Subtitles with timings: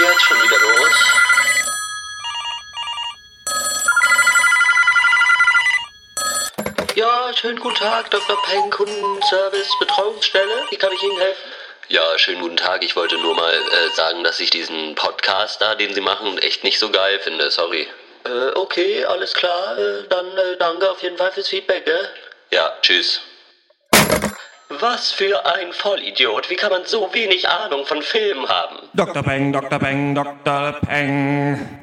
[0.00, 0.94] jetzt schon wieder los?
[6.94, 8.42] Ja, schönen guten Tag, Dr.
[8.42, 10.66] Peng, Kundenservice, Betreuungsstelle.
[10.70, 11.52] Wie kann ich Ihnen helfen?
[11.88, 12.84] Ja, schönen guten Tag.
[12.84, 16.62] Ich wollte nur mal äh, sagen, dass ich diesen Podcast da, den Sie machen, echt
[16.64, 17.50] nicht so geil finde.
[17.50, 17.88] Sorry.
[18.24, 19.78] Äh, okay, alles klar.
[19.78, 22.08] Äh, dann äh, danke auf jeden Fall fürs Feedback, ne?
[22.50, 23.20] Ja, tschüss.
[24.78, 26.48] Was für ein Vollidiot.
[26.48, 28.76] Wie kann man so wenig Ahnung von Filmen haben?
[28.94, 29.20] Dr.
[29.20, 29.80] Peng, Dr.
[29.80, 30.74] Peng, Dr.
[30.86, 31.79] Peng.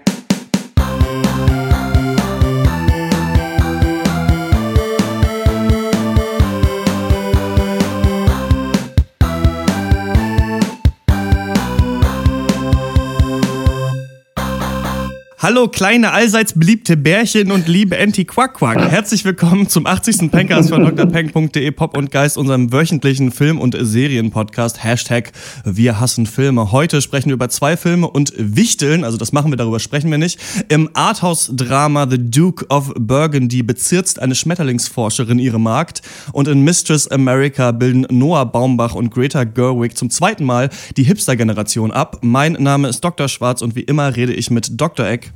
[15.40, 18.90] Hallo kleine allseits beliebte Bärchen und liebe Anti Quack Quack.
[18.90, 20.32] Herzlich willkommen zum 80.
[20.32, 24.84] Pencast von drpeng.de Pop und Geist, unserem wöchentlichen Film- und Serienpodcast.
[24.84, 25.32] Hashtag
[25.63, 26.71] Wir hassen Filme.
[26.71, 30.18] Heute sprechen wir über zwei Filme und Wichteln, also das machen wir, darüber sprechen wir
[30.18, 30.40] nicht.
[30.70, 37.74] Im Arthouse-Drama The Duke of Burgundy bezirzt eine Schmetterlingsforscherin ihre Magd und in Mistress America
[37.74, 42.21] bilden Noah Baumbach und Greta Gerwig zum zweiten Mal die Hipster-Generation ab.
[42.24, 43.27] Mein Name ist Dr.
[43.27, 45.05] Schwarz und wie immer rede ich mit Dr.
[45.05, 45.27] Eck.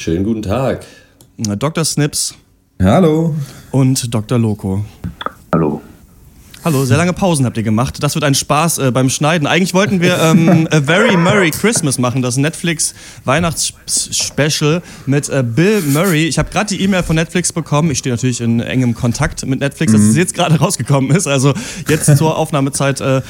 [0.00, 0.86] Schönen guten Tag.
[1.36, 1.84] Dr.
[1.84, 2.34] Snips.
[2.80, 3.34] Hallo.
[3.72, 4.38] Und Dr.
[4.38, 4.84] Loco.
[5.52, 5.82] Hallo.
[6.64, 8.00] Hallo, sehr lange Pausen habt ihr gemacht.
[8.00, 9.48] Das wird ein Spaß äh, beim Schneiden.
[9.48, 15.82] Eigentlich wollten wir ähm, A Very Merry Christmas machen, das Netflix Weihnachtsspecial mit äh, Bill
[15.82, 16.26] Murray.
[16.26, 17.90] Ich habe gerade die E-Mail von Netflix bekommen.
[17.90, 21.26] Ich stehe natürlich in engem Kontakt mit Netflix, dass es jetzt gerade rausgekommen ist.
[21.26, 21.54] Also
[21.88, 23.22] jetzt zur Aufnahmezeit äh,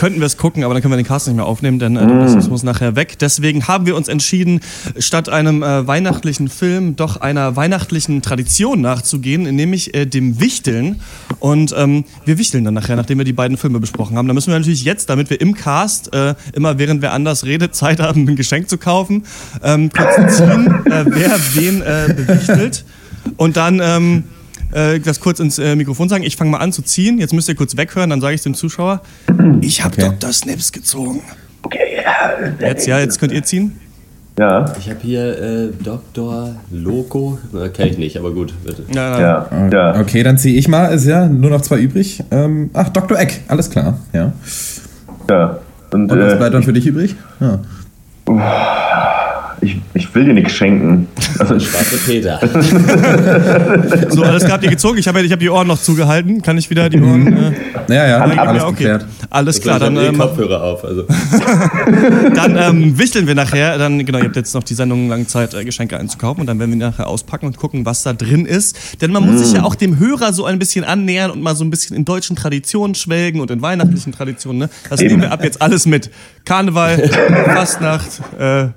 [0.00, 2.06] könnten wir es gucken, aber dann können wir den Cast nicht mehr aufnehmen, denn äh,
[2.06, 3.18] das muss nachher weg.
[3.18, 4.60] Deswegen haben wir uns entschieden,
[4.98, 11.02] statt einem äh, weihnachtlichen Film doch einer weihnachtlichen Tradition nachzugehen, nämlich äh, dem Wichteln.
[11.38, 14.26] Und ähm, wir wichteln dann nachher, nachdem wir die beiden Filme besprochen haben.
[14.26, 17.74] Da müssen wir natürlich jetzt, damit wir im Cast äh, immer während wer anders redet,
[17.74, 19.24] Zeit haben, ein Geschenk zu kaufen,
[19.62, 22.86] ähm, kurz ziehen, äh, wer wen äh, bewichtelt.
[23.36, 24.24] Und dann ähm,
[24.72, 26.22] äh, das kurz ins äh, Mikrofon sagen.
[26.24, 27.18] Ich fange mal an zu ziehen.
[27.18, 29.00] Jetzt müsst ihr kurz weghören, dann sage ich dem Zuschauer.
[29.60, 30.10] Ich habe Okay.
[30.18, 30.32] Dr.
[30.32, 31.22] Snips gezogen.
[31.62, 32.68] Okay, ja.
[32.68, 33.78] Jetzt, ja, jetzt könnt ihr ziehen.
[34.38, 36.54] Ja, Ich habe hier äh, Dr.
[36.70, 37.38] Loco.
[37.54, 38.84] Äh, Kenn ich nicht, aber gut, bitte.
[38.94, 39.48] Ja, ja.
[39.50, 40.00] ja, ja.
[40.00, 40.86] Okay, dann ziehe ich mal.
[40.86, 42.22] Ist ja nur noch zwei übrig.
[42.30, 43.18] Ähm, ach, Dr.
[43.18, 43.98] Eck, alles klar.
[44.14, 44.32] Ja.
[45.28, 45.58] ja.
[45.92, 47.16] Und, Und was äh, bleibt dann für dich übrig?
[47.40, 47.58] Ja.
[49.60, 51.08] Ich, ich will dir nichts schenken.
[51.38, 52.40] Also ich, Schwarze Peter.
[54.10, 54.98] So, alles klar, habt ihr gezogen?
[54.98, 56.42] Ich habe ich hab die Ohren noch zugehalten.
[56.42, 57.54] Kann ich wieder die Ohren.
[57.88, 58.76] Äh, Ja, ja, alles ja, okay.
[58.76, 59.06] geklärt.
[59.28, 60.84] Alles klar, ich hab dann, eh ähm, Kopfhörer auf.
[60.84, 61.04] Also.
[62.34, 63.78] dann ähm, wichteln wir nachher.
[63.78, 66.58] Dann, genau, ihr habt jetzt noch die Sendung lang Zeit, äh, Geschenke einzukaufen und dann
[66.58, 69.00] werden wir nachher auspacken und gucken, was da drin ist.
[69.00, 71.64] Denn man muss sich ja auch dem Hörer so ein bisschen annähern und mal so
[71.64, 74.58] ein bisschen in deutschen Traditionen schwelgen und in weihnachtlichen Traditionen.
[74.58, 74.70] Ne?
[74.88, 76.10] Das nehmen wir ab jetzt alles mit.
[76.44, 77.08] Karneval,
[77.54, 78.68] Fastnacht äh,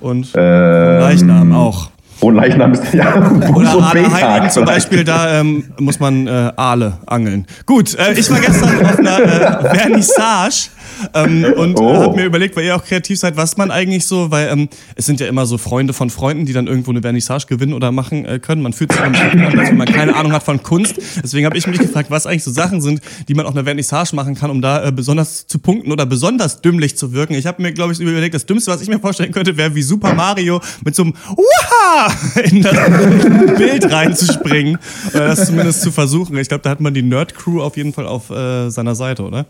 [0.00, 1.90] und Leichnam auch.
[2.20, 3.14] und Leichnam ist ja
[3.54, 4.64] Oder Aale Heiligen zum.
[4.64, 7.46] Beispiel, da ähm, muss man äh, Aale angeln.
[7.66, 10.68] Gut, äh, ich war gestern auf einer äh, Vernissage
[11.14, 11.92] ähm, und Oh.
[11.92, 14.68] äh, habe mir überlegt, weil ihr auch kreativ seid, was man eigentlich so, weil ähm,
[14.96, 17.92] es sind ja immer so Freunde von Freunden, die dann irgendwo eine Vernissage gewinnen oder
[17.92, 18.62] machen äh, können.
[18.62, 19.18] Man fühlt sich immer
[19.48, 20.96] an, als wenn man keine Ahnung hat von Kunst.
[21.22, 24.14] Deswegen habe ich mich gefragt, was eigentlich so Sachen sind, die man auf einer Vernissage
[24.14, 27.34] machen kann, um da äh, besonders zu punkten oder besonders dümmlich zu wirken.
[27.34, 29.82] Ich habe mir, glaube ich, überlegt, das Dümmste, was ich mir vorstellen könnte, wäre wie
[29.82, 32.12] Super Mario mit so einem Waha
[32.44, 32.74] in das
[33.58, 34.78] Bild reinzuspringen.
[35.12, 36.36] Oder das zumindest zu versuchen.
[36.38, 39.46] Ich glaube, da hat man die Nerd-Crew auf jeden Fall auf äh, seiner Seite, oder?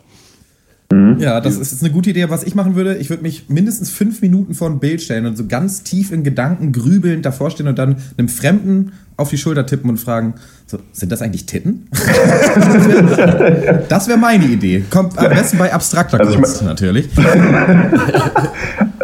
[1.19, 2.29] Ja, das ist jetzt eine gute Idee.
[2.29, 5.37] Was ich machen würde, ich würde mich mindestens fünf Minuten vor ein Bild stellen und
[5.37, 9.65] so ganz tief in Gedanken grübelnd davor stehen und dann einem Fremden auf die Schulter
[9.65, 10.35] tippen und fragen,
[10.67, 11.87] so, sind das eigentlich Titten?
[13.89, 14.85] das wäre meine Idee.
[14.91, 17.09] Kommt am besten bei abstrakter Also ich Kunst natürlich.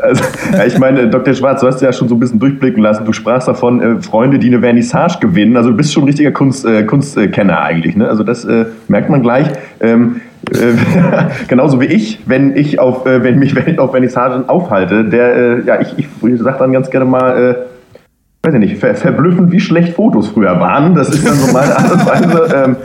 [0.02, 1.34] Also, ja, ich meine, Dr.
[1.34, 3.04] Schwarz, du hast ja schon so ein bisschen durchblicken lassen.
[3.04, 5.56] Du sprachst davon, äh, Freunde, die eine Vernissage gewinnen.
[5.56, 7.96] Also du bist schon ein richtiger Kunst, äh, Kunstkenner eigentlich.
[7.96, 8.08] Ne?
[8.08, 9.48] Also das äh, merkt man gleich.
[9.80, 10.29] Ähm, äh,
[11.48, 15.80] genauso wie ich, wenn ich auf, äh, wenn mich auf Vernissagen aufhalte, der, äh, ja,
[15.80, 17.54] ich, ich, ich sag dann ganz gerne mal, äh,
[18.42, 20.94] weiß ich nicht, ver verblüffend, wie schlecht Fotos früher waren.
[20.94, 22.64] Das ist dann so meine Art und Weise.
[22.64, 22.76] Ähm,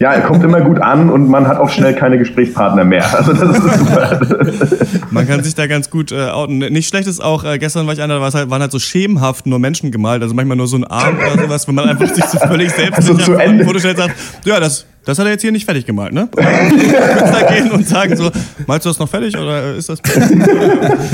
[0.00, 3.16] ja, er kommt immer gut an und man hat auch schnell keine Gesprächspartner mehr.
[3.16, 4.20] Also das ist super.
[5.10, 6.58] Man kann sich da ganz gut äh, outen.
[6.58, 9.46] Nicht schlecht ist auch, äh, gestern war ich einer, da halt, waren halt so schemenhaft
[9.46, 10.22] nur Menschen gemalt.
[10.22, 12.96] Also manchmal nur so ein Arm oder sowas, wenn man einfach sich so völlig selbst
[12.96, 13.64] Also zu Ende.
[13.64, 16.28] Foto stellt und sagt, ja, das, das hat er jetzt hier nicht fertig gemalt, ne?
[16.36, 18.30] Künstler gehen und sagen so,
[18.66, 20.02] malst du das noch fertig oder ist das...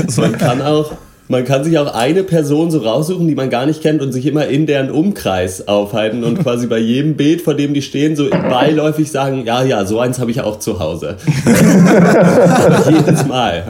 [0.07, 0.91] so, Man kann auch.
[1.29, 4.25] Man kann sich auch eine Person so raussuchen, die man gar nicht kennt und sich
[4.25, 8.29] immer in deren Umkreis aufhalten und quasi bei jedem Bild, vor dem die stehen, so
[8.29, 11.15] beiläufig sagen, ja, ja, so eins habe ich auch zu Hause.
[12.89, 13.63] Jedes Mal.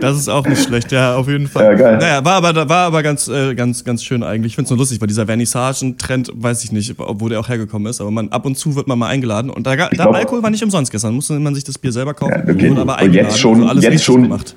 [0.00, 1.64] Das ist auch nicht schlecht, ja, auf jeden Fall.
[1.64, 1.98] Ja, geil.
[1.98, 4.52] Naja, war aber, war aber ganz, äh, ganz, ganz schön eigentlich.
[4.52, 7.88] Ich finde es nur lustig, weil dieser Vernissagen-Trend, weiß ich nicht, wo der auch hergekommen
[7.90, 9.50] ist, aber man ab und zu wird man mal eingeladen.
[9.50, 12.14] Und da, da glaub- Alkohol war nicht umsonst gestern, musste man sich das Bier selber
[12.14, 12.32] kaufen.
[12.46, 12.70] Ja, okay.
[12.70, 14.54] wurde aber Und eingeladen, jetzt schon- also alles jetzt richtig schon- gemacht.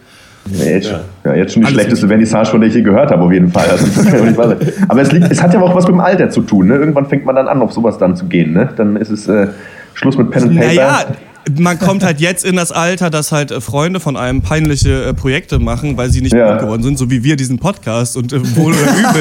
[0.52, 0.94] Ja, jetzt,
[1.24, 1.34] ja.
[1.34, 2.08] jetzt schon die Alles schlechteste.
[2.08, 3.66] Vernissage, von der ich je gehört habe, auf jeden Fall.
[3.70, 3.86] Also.
[4.88, 6.68] Aber es, liegt, es hat ja auch was mit dem Alter zu tun.
[6.68, 6.76] Ne?
[6.76, 8.54] Irgendwann fängt man dann an, auf sowas dann zu gehen.
[8.54, 8.70] Ne?
[8.76, 9.48] Dann ist es äh,
[9.96, 10.68] Schluss mit Pen and Paper.
[10.68, 11.06] Naja,
[11.60, 15.14] man kommt halt jetzt in das Alter, dass halt äh, Freunde von einem peinliche äh,
[15.14, 16.46] Projekte machen, weil sie nicht Ja.
[16.46, 18.18] berühmt geworden sind, so wie wir diesen Podcast.
[18.18, 19.12] Und äh, wohl oder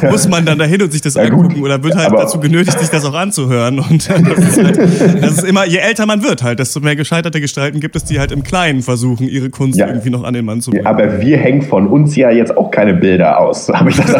[0.00, 1.44] übel muss man dann dahin und sich das Ja, gut.
[1.44, 3.78] angucken oder wird halt Aber- dazu genötigt, sich das auch anzuhören.
[3.78, 4.78] Und das ist, halt,
[5.22, 8.18] das ist immer, je älter man wird halt, desto mehr gescheiterte Gestalten gibt es, die
[8.18, 9.86] halt im Kleinen versuchen, ihre Kunst Ja.
[9.88, 10.86] irgendwie noch an den Mann zu bringen.
[10.86, 13.68] Aber wir hängen von uns ja jetzt auch keine Bilder aus.
[13.72, 14.10] Habe ich das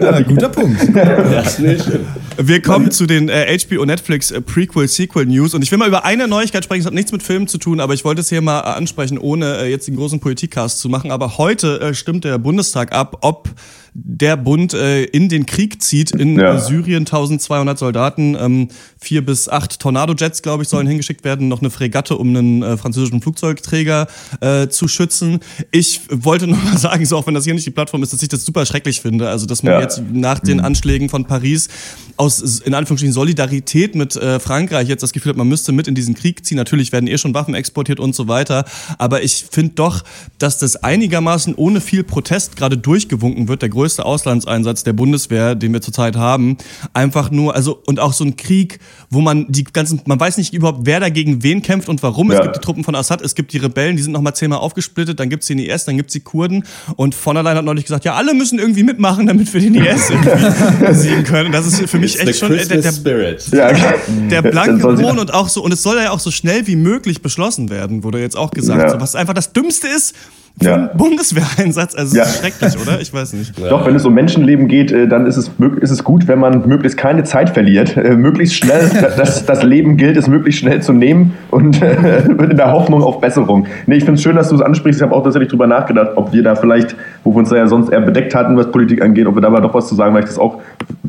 [0.00, 0.80] Ja, guter Punkt.
[1.50, 2.00] Stimmt.
[2.38, 5.88] Wir kommen zu den äh, HBO Netflix äh, Prequel Sequel News und ich will mal
[5.88, 8.28] über eine Neuigkeit sprechen, es hat nichts mit Filmen zu tun, aber ich wollte es
[8.28, 11.10] hier mal äh, ansprechen, ohne äh, jetzt den großen Politikcast zu machen.
[11.10, 13.48] Aber heute stimmt der Bundestag ab, ob
[13.98, 16.54] der Bund äh, in den Krieg zieht in Ja.
[16.54, 18.68] äh, Syrien 1200 Soldaten, ähm,
[19.00, 22.76] vier bis acht Tornado-Jets, glaube ich, sollen hingeschickt werden, noch eine Fregatte, um einen äh,
[22.76, 24.06] französischen Flugzeugträger
[24.40, 25.40] äh, zu schützen.
[25.70, 28.22] Ich wollte nur mal sagen, so auch wenn das hier nicht die Plattform ist, dass
[28.22, 29.28] ich das super schrecklich finde.
[29.30, 29.80] Also dass man Ja.
[29.80, 31.68] jetzt nach den Anschlägen von Paris
[32.18, 35.94] aus in Anführungsstrichen Solidarität mit äh, Frankreich jetzt das Gefühl hat, man müsste mit in
[35.94, 36.56] diesen Krieg ziehen.
[36.56, 38.64] Natürlich werden eh schon Waffen exportiert und so weiter,
[38.98, 40.02] aber ich finde doch,
[40.38, 43.62] dass das einigermaßen ohne viel Protest gerade durchgewunken wird.
[43.62, 46.56] Der größte Auslandseinsatz der Bundeswehr, den wir zurzeit haben,
[46.92, 48.80] einfach nur also und auch so ein Krieg,
[49.10, 52.30] wo man die ganzen man weiß nicht überhaupt wer dagegen wen kämpft und warum.
[52.30, 52.42] Es Ja.
[52.44, 55.28] gibt die Truppen von Assad, es gibt die Rebellen, die sind nochmal zehnmal aufgesplittet, dann
[55.28, 56.64] gibt's den IS, dann gibt's die Kurden
[56.96, 59.74] und von der Leyen hat neulich gesagt, ja, alle müssen irgendwie mitmachen, damit wir den
[59.76, 61.52] IS irgendwie besiegen können.
[61.52, 63.46] Das ist für mich It's echt schon äh, der, der, Spirit.
[63.52, 63.70] ja,
[64.30, 67.22] der blanke Hohn und auch so, und es soll ja auch so schnell wie möglich
[67.22, 68.90] beschlossen werden, wurde jetzt auch gesagt, Ja.
[68.90, 70.14] so, was einfach das Dümmste ist
[70.60, 70.74] für Ja.
[70.74, 71.94] einen Bundeswehreinsatz.
[71.94, 72.22] Also Ja.
[72.24, 73.00] ist schrecklich, oder?
[73.00, 73.52] Ich weiß nicht.
[73.58, 75.50] Doch, wenn es um Menschenleben geht, äh, dann ist es,
[75.80, 77.96] ist es gut, wenn man möglichst keine Zeit verliert.
[77.96, 82.56] Äh, möglichst schnell, das, das Leben gilt es möglichst schnell zu nehmen und äh, in
[82.56, 83.66] der Hoffnung auf Besserung.
[83.86, 85.00] Nee, ich finde es schön, dass du es ansprichst.
[85.00, 87.66] Ich habe auch tatsächlich drüber nachgedacht, ob wir da vielleicht, wo wir uns da ja
[87.66, 90.14] sonst eher bedeckt hatten, was Politik angeht, ob wir da mal doch was zu sagen,
[90.14, 90.60] weil ich das auch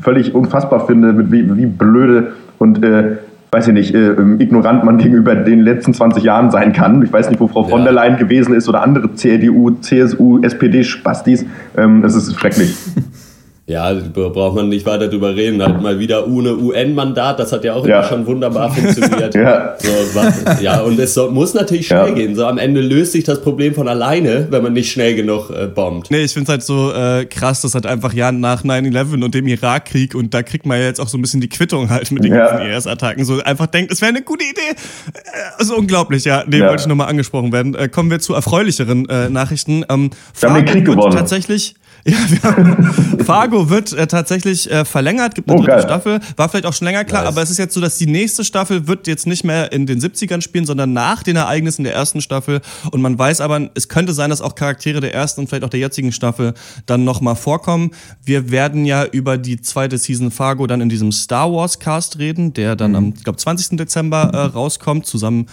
[0.01, 3.17] völlig unfassbar finde, mit wie, wie blöde und äh,
[3.51, 7.01] weiß ich nicht, äh, ähm, ignorant man gegenüber den letzten 20 Jahren sein kann.
[7.03, 7.85] Ich weiß nicht, wo Frau von Ja.
[7.85, 11.45] der Leyen gewesen ist oder andere CDU, CSU, SPD-Spastis.
[11.77, 12.75] Ähm, das ist schrecklich.
[13.69, 15.61] Ja, da braucht man nicht weiter drüber reden.
[15.61, 17.99] Halt mal wieder ohne UN-Mandat, das hat ja auch Ja.
[17.99, 19.35] immer schon wunderbar funktioniert.
[19.35, 19.75] Ja.
[19.77, 22.13] So, was, ja, und es soll, muss natürlich schnell Ja.
[22.13, 22.33] gehen.
[22.33, 25.67] So am Ende löst sich das Problem von alleine, wenn man nicht schnell genug äh,
[25.67, 26.09] bombt.
[26.11, 29.35] Nee, ich finde es halt so äh, krass, dass halt einfach ja nach 9-11 und
[29.35, 32.09] dem Irakkrieg und da kriegt man ja jetzt auch so ein bisschen die Quittung halt
[32.13, 32.47] mit den Ja.
[32.47, 33.25] ganzen IS-Attacken.
[33.25, 34.61] So einfach denkt, es wäre eine gute Idee.
[35.13, 36.45] Äh, ist unglaublich, ja.
[36.47, 36.69] Nee, Ja.
[36.69, 37.75] wollte ich nochmal angesprochen werden.
[37.75, 39.83] Äh, kommen wir zu erfreulicheren äh, Nachrichten.
[39.89, 41.11] Ähm, Wir haben den Krieg gewonnen.
[41.15, 41.75] Tatsächlich,
[42.05, 45.83] ja, wir haben, Fargo wird äh, tatsächlich äh, verlängert, gibt eine Oh, dritte geil.
[45.85, 46.19] Staffel.
[46.37, 47.31] War vielleicht auch schon länger klar, Nice.
[47.33, 49.99] aber es ist jetzt so, dass die nächste Staffel wird jetzt nicht mehr in den
[49.99, 52.61] 70ern spielen, sondern nach den Ereignissen der ersten Staffel.
[52.91, 55.69] Und man weiß aber, es könnte sein, dass auch Charaktere der ersten und vielleicht auch
[55.69, 56.53] der jetzigen Staffel
[56.85, 57.91] dann nochmal vorkommen.
[58.23, 62.53] Wir werden ja über die zweite Season Fargo dann in diesem Star Wars Cast reden,
[62.53, 63.77] der dann am, ich glaube, 20.
[63.77, 65.47] Dezember äh, rauskommt, zusammen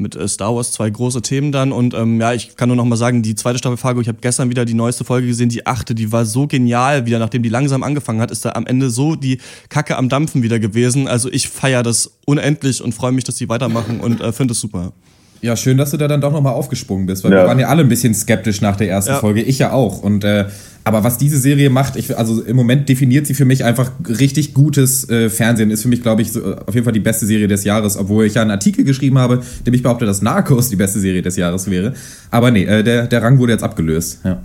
[0.00, 2.84] mit äh, Star Wars zwei große Themen dann und ähm, ja, ich kann nur noch
[2.84, 5.66] mal sagen, die zweite Staffel Fargo, ich habe gestern wieder die neueste Folge gesehen, die
[5.66, 8.90] achte, die war so genial, wieder nachdem die langsam angefangen hat, ist da am Ende
[8.90, 9.38] so die
[9.68, 11.08] Kacke am Dampfen wieder gewesen.
[11.08, 14.60] Also ich feiere das unendlich und freue mich, dass die weitermachen und äh, finde es
[14.60, 14.92] super.
[15.40, 17.42] Ja, schön, dass du da dann doch nochmal aufgesprungen bist, weil Ja.
[17.42, 19.18] wir waren ja alle ein bisschen skeptisch nach der ersten Ja.
[19.18, 19.40] Folge.
[19.42, 20.02] Ich ja auch.
[20.02, 20.46] Und äh,
[20.84, 24.54] aber was diese Serie macht, ich, also im Moment definiert sie für mich einfach richtig
[24.54, 25.70] gutes äh, Fernsehen.
[25.70, 28.24] Ist für mich, glaube ich, so, auf jeden Fall die beste Serie des Jahres, obwohl
[28.24, 31.36] ich ja einen Artikel geschrieben habe, dem ich behaupte, dass Narcos die beste Serie des
[31.36, 31.92] Jahres wäre.
[32.30, 34.20] Aber nee, äh, der, der Rang wurde jetzt abgelöst.
[34.24, 34.40] Ja.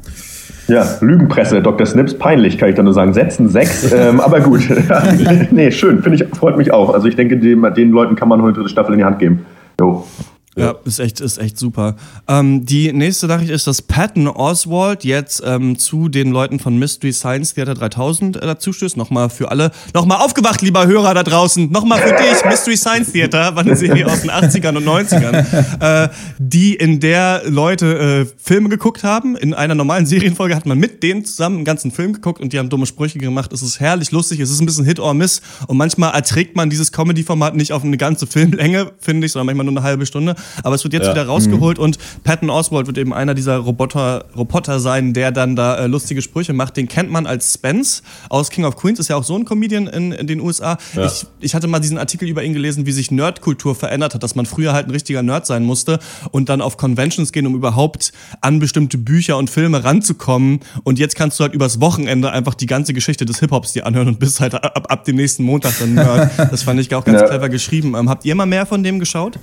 [0.67, 1.85] Ja, Lügenpresse, Dr.
[1.85, 3.13] Snips, peinlich, kann ich da nur sagen.
[3.13, 4.61] Setzen sechs, ähm, aber gut.
[5.51, 6.93] nee, schön, finde ich, freut mich auch.
[6.93, 9.45] Also ich denke, dem, den Leuten kann man heute dritte Staffel in die Hand geben.
[9.79, 10.05] Jo.
[10.55, 11.95] Ja, ist echt, ist echt super.
[12.27, 17.11] Ähm, die nächste Nachricht ist, dass Patton Oswald jetzt ähm, zu den Leuten von Mystery
[17.11, 18.95] Science Theater 3000 äh, dazu stößt.
[18.95, 21.71] Nochmal für alle, nochmal aufgewacht, lieber Hörer da draußen.
[21.71, 26.09] Nochmal für dich, Mystery Science Theater, war eine Serie aus den 80ern und 90ern, äh,
[26.37, 29.35] die in der Leute äh, Filme geguckt haben.
[29.35, 32.59] In einer normalen Serienfolge hat man mit denen zusammen einen ganzen Film geguckt und die
[32.59, 33.51] haben dumme Sprüche gemacht.
[33.53, 36.69] Es ist herrlich lustig, es ist ein bisschen Hit or Miss und manchmal erträgt man
[36.69, 40.35] dieses Comedy-Format nicht auf eine ganze Filmlänge, finde ich, sondern manchmal nur eine halbe Stunde.
[40.63, 41.13] Aber es wird jetzt ja.
[41.13, 41.83] wieder rausgeholt mhm.
[41.83, 46.21] und Patton Oswald wird eben einer dieser Roboter, Roboter sein, der dann da äh, lustige
[46.21, 46.77] Sprüche macht.
[46.77, 49.87] Den kennt man als Spence aus King of Queens, ist ja auch so ein Comedian
[49.87, 50.77] in, in den USA.
[50.95, 51.05] Ja.
[51.05, 54.35] Ich, ich hatte mal diesen Artikel über ihn gelesen, wie sich Nerdkultur verändert hat, dass
[54.35, 55.99] man früher halt ein richtiger Nerd sein musste
[56.31, 60.59] und dann auf Conventions gehen, um überhaupt an bestimmte Bücher und Filme ranzukommen.
[60.83, 64.07] Und jetzt kannst du halt übers Wochenende einfach die ganze Geschichte des Hip-Hops dir anhören
[64.07, 66.31] und bist halt ab, ab dem nächsten Montag dann Nerd.
[66.51, 67.27] Das fand ich auch ganz ja.
[67.27, 67.95] clever geschrieben.
[67.95, 69.39] Ähm, habt ihr mal mehr von dem geschaut?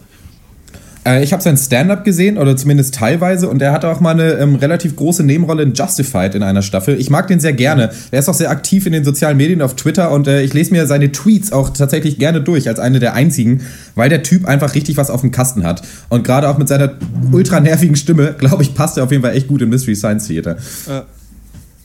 [1.06, 4.32] Äh, ich habe sein Stand-up gesehen, oder zumindest teilweise, und er hatte auch mal eine
[4.34, 6.98] ähm, relativ große Nebenrolle in Justified in einer Staffel.
[7.00, 7.90] Ich mag den sehr gerne.
[8.10, 10.72] Er ist auch sehr aktiv in den sozialen Medien auf Twitter und äh, ich lese
[10.72, 13.62] mir seine Tweets auch tatsächlich gerne durch, als eine der einzigen,
[13.94, 15.82] weil der Typ einfach richtig was auf dem Kasten hat.
[16.08, 16.92] Und gerade auch mit seiner
[17.32, 20.26] ultra nervigen Stimme, glaube ich, passt er auf jeden Fall echt gut in Mystery Science
[20.26, 20.56] Theater.
[20.88, 21.02] Äh.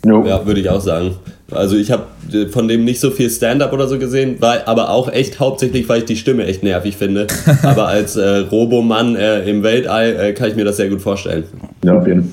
[0.08, 1.16] Ja, würde ich auch sagen.
[1.52, 2.06] Also ich habe
[2.50, 6.00] von dem nicht so viel Stand-up oder so gesehen, weil, aber auch echt hauptsächlich, weil
[6.00, 7.28] ich die Stimme echt nervig finde.
[7.64, 11.44] aber als äh, Robomann äh, im Weltall äh, kann ich mir das sehr gut vorstellen.
[11.84, 12.32] Ja, auf jeden Fall.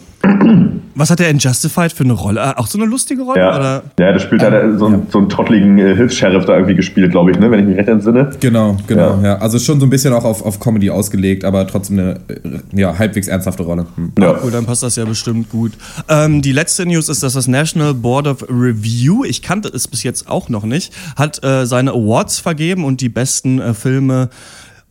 [0.94, 2.40] Was hat er in Justified für eine Rolle?
[2.40, 3.40] Äh, auch so eine lustige Rolle?
[3.40, 3.82] Ja, oder?
[3.98, 5.06] ja das spielt ähm, so, einen, ja.
[5.10, 7.50] so einen trottligen äh, Hilfs-Sheriff da irgendwie gespielt, glaube ich, ne?
[7.50, 8.30] wenn ich mich recht entsinne.
[8.40, 9.18] Genau, genau.
[9.22, 9.22] Ja.
[9.22, 9.38] ja.
[9.38, 12.98] Also schon so ein bisschen auch auf, auf Comedy ausgelegt, aber trotzdem eine äh, ja,
[12.98, 13.86] halbwegs ernsthafte Rolle.
[13.96, 14.12] Hm.
[14.18, 14.36] Ja.
[14.42, 15.72] cool, dann passt das ja bestimmt gut.
[16.08, 20.02] Ähm, die letzte News ist, dass das National Board of Review, ich kannte es bis
[20.02, 24.28] jetzt auch noch nicht, hat äh, seine Awards vergeben und die besten äh, Filme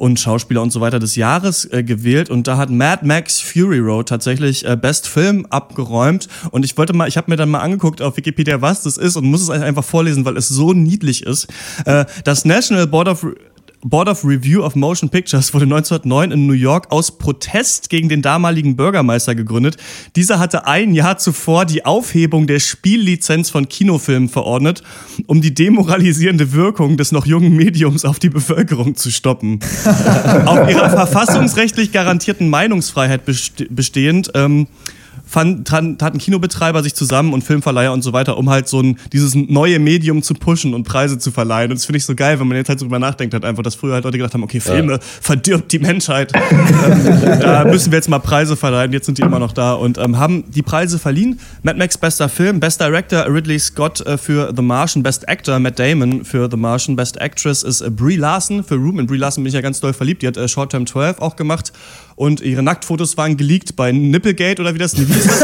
[0.02, 3.78] und Schauspieler und so weiter des Jahres äh, gewählt und da hat Mad Max Fury
[3.78, 7.60] Road tatsächlich äh, Best Film abgeräumt und ich wollte mal, ich habe mir dann mal
[7.60, 11.22] angeguckt auf Wikipedia, was das ist und muss es einfach vorlesen, weil es so niedlich
[11.24, 11.48] ist.
[11.86, 13.28] Äh, das National Board of
[13.84, 18.22] Board of Review of Motion Pictures wurde 1909 in New York aus Protest gegen den
[18.22, 19.78] damaligen Bürgermeister gegründet.
[20.16, 24.84] Dieser hatte ein Jahr zuvor die Aufhebung der Spiellizenz von Kinofilmen verordnet,
[25.26, 29.60] um die demoralisierende Wirkung des noch jungen Mediums auf die Bevölkerung zu stoppen.
[30.46, 34.68] auf ihrer verfassungsrechtlich garantierten Meinungsfreiheit bestehend ähm,
[35.32, 39.34] fand, taten Kinobetreiber sich zusammen und Filmverleiher und so weiter, um halt so ein, dieses
[39.34, 41.72] neue Medium zu pushen und Preise zu verleihen.
[41.72, 43.64] Und das finde ich so geil, wenn man jetzt halt so drüber nachdenkt, halt einfach,
[43.64, 45.00] dass früher halt Leute gedacht haben, okay, Filme ja.
[45.02, 46.34] verdirbt die Menschheit.
[46.36, 48.92] ähm, da müssen wir jetzt mal Preise verleihen.
[48.92, 51.40] Jetzt sind die immer noch da und ähm, haben die Preise verliehen.
[51.64, 55.80] Mad Max bester Film, Best Director Ridley Scott äh, für The Martian, Best Actor Matt
[55.80, 59.00] Damon für The Martian, Best Actress ist äh, Brie Larson für Room.
[59.00, 60.24] In Brie Larson bin ich ja ganz doll verliebt.
[60.24, 61.72] Die hat äh, Short Term 12 auch gemacht
[62.22, 65.42] und ihre Nacktfotos waren geleakt bei Nipplegate oder wie das, das?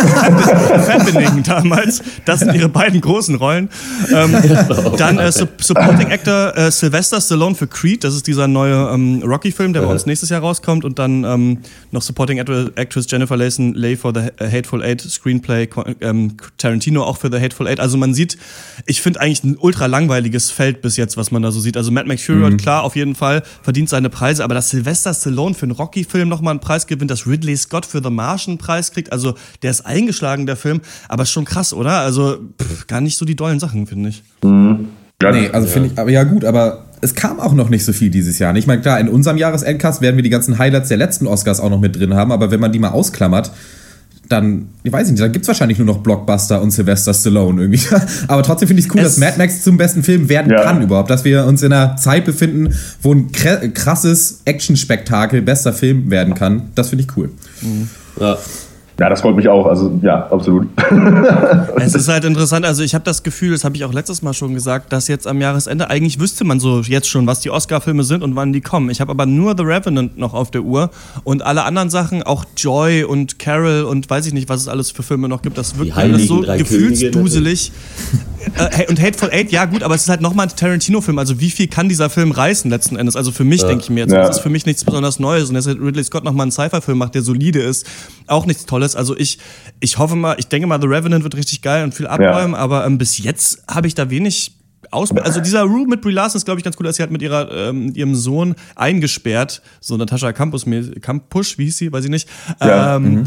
[0.88, 2.04] Happening damals.
[2.24, 3.70] Das sind ihre beiden großen Rollen.
[4.14, 4.36] Ähm,
[4.98, 9.74] dann äh, Supporting Actor äh, Sylvester Stallone für Creed, das ist dieser neue ähm, Rocky-Film,
[9.74, 11.58] der bei uns nächstes Jahr rauskommt und dann ähm,
[11.90, 15.68] noch Supporting Actress Jennifer Layson Lay for the Hateful Eight Screenplay,
[16.02, 17.80] ähm, Tarantino auch für The Hateful Eight.
[17.80, 18.38] Also man sieht,
[18.86, 21.76] ich finde eigentlich ein ultra langweiliges Feld bis jetzt, was man da so sieht.
[21.76, 22.58] Also Matt McFury, mhm.
[22.58, 26.52] klar, auf jeden Fall verdient seine Preise, aber dass Sylvester Stallone für einen Rocky-Film nochmal
[26.52, 29.14] einen Preis gewinnt, dass Ridley Scott für The Martian Preis kriegt.
[29.14, 30.82] Also der ist eingeschlagen, der Film.
[31.08, 32.00] Aber ist schon krass, oder?
[32.00, 34.24] Also pff, gar nicht so die dollen Sachen, finde ich.
[34.44, 34.90] Mhm.
[35.22, 35.74] Ja, nee, also ja.
[35.74, 38.54] finde ich, aber ja gut, aber es kam auch noch nicht so viel dieses Jahr.
[38.58, 41.70] Ich meine, klar, in unserem Jahresendcast werden wir die ganzen Highlights der letzten Oscars auch
[41.70, 43.52] noch mit drin haben, aber wenn man die mal ausklammert,
[44.30, 47.82] dann, ich weiß nicht, dann gibt es wahrscheinlich nur noch Blockbuster und Sylvester Stallone irgendwie.
[48.28, 50.64] Aber trotzdem finde ich es cool, es dass Mad Max zum besten Film werden ja.
[50.64, 51.10] kann überhaupt.
[51.10, 56.72] Dass wir uns in einer Zeit befinden, wo ein krasses Action-Spektakel bester Film werden kann.
[56.76, 57.30] Das finde ich cool.
[57.62, 57.90] Mhm.
[58.20, 58.38] Ja.
[59.00, 59.68] Ja, das freut mich auch.
[59.68, 60.68] Also ja, absolut.
[61.76, 62.66] es ist halt interessant.
[62.66, 65.28] Also ich habe das Gefühl, das habe ich auch letztes Mal schon gesagt, dass jetzt
[65.28, 68.62] am Jahresende eigentlich wüsste man so jetzt schon, was die Oscar-Filme sind und wann die
[68.62, 68.90] kommen.
[68.90, 70.90] Ich habe aber nur The Revenant noch auf der Uhr
[71.24, 74.90] und alle anderen Sachen, auch Joy und Carol und weiß ich nicht, was es alles
[74.90, 75.60] für Filme noch gibt.
[75.60, 77.72] Das wirkt alles so gefühlsduselig.
[78.56, 81.20] äh, und Hateful Eight, ja gut, aber es ist halt nochmal ein Tarantino-Film.
[81.20, 83.16] Also wie viel kann dieser Film reißen letzten Endes?
[83.16, 83.68] Also für mich ja.
[83.68, 84.26] denke ich mir jetzt, ja.
[84.26, 85.50] das ist für mich nichts besonders Neues.
[85.50, 87.86] Und dass Ridley Scott nochmal einen Sci-Fi-Film macht, der solide ist,
[88.28, 88.96] auch nichts Tolles.
[88.96, 89.40] Also ich,
[89.80, 92.60] ich hoffe mal, ich denke mal, The Revenant wird richtig geil und viel abräumen, ja.
[92.60, 94.54] aber ähm, bis jetzt habe ich da wenig
[94.90, 97.12] aus also dieser Rue mit Brie Larson ist, glaube ich, ganz cool, dass sie halt
[97.12, 100.66] mit ihrer, ähm, ihrem Sohn eingesperrt, so Natascha Campus,
[101.02, 102.30] Campusch, wie hieß sie, weiß ich nicht,
[102.62, 102.96] ja.
[102.96, 103.24] ähm, mhm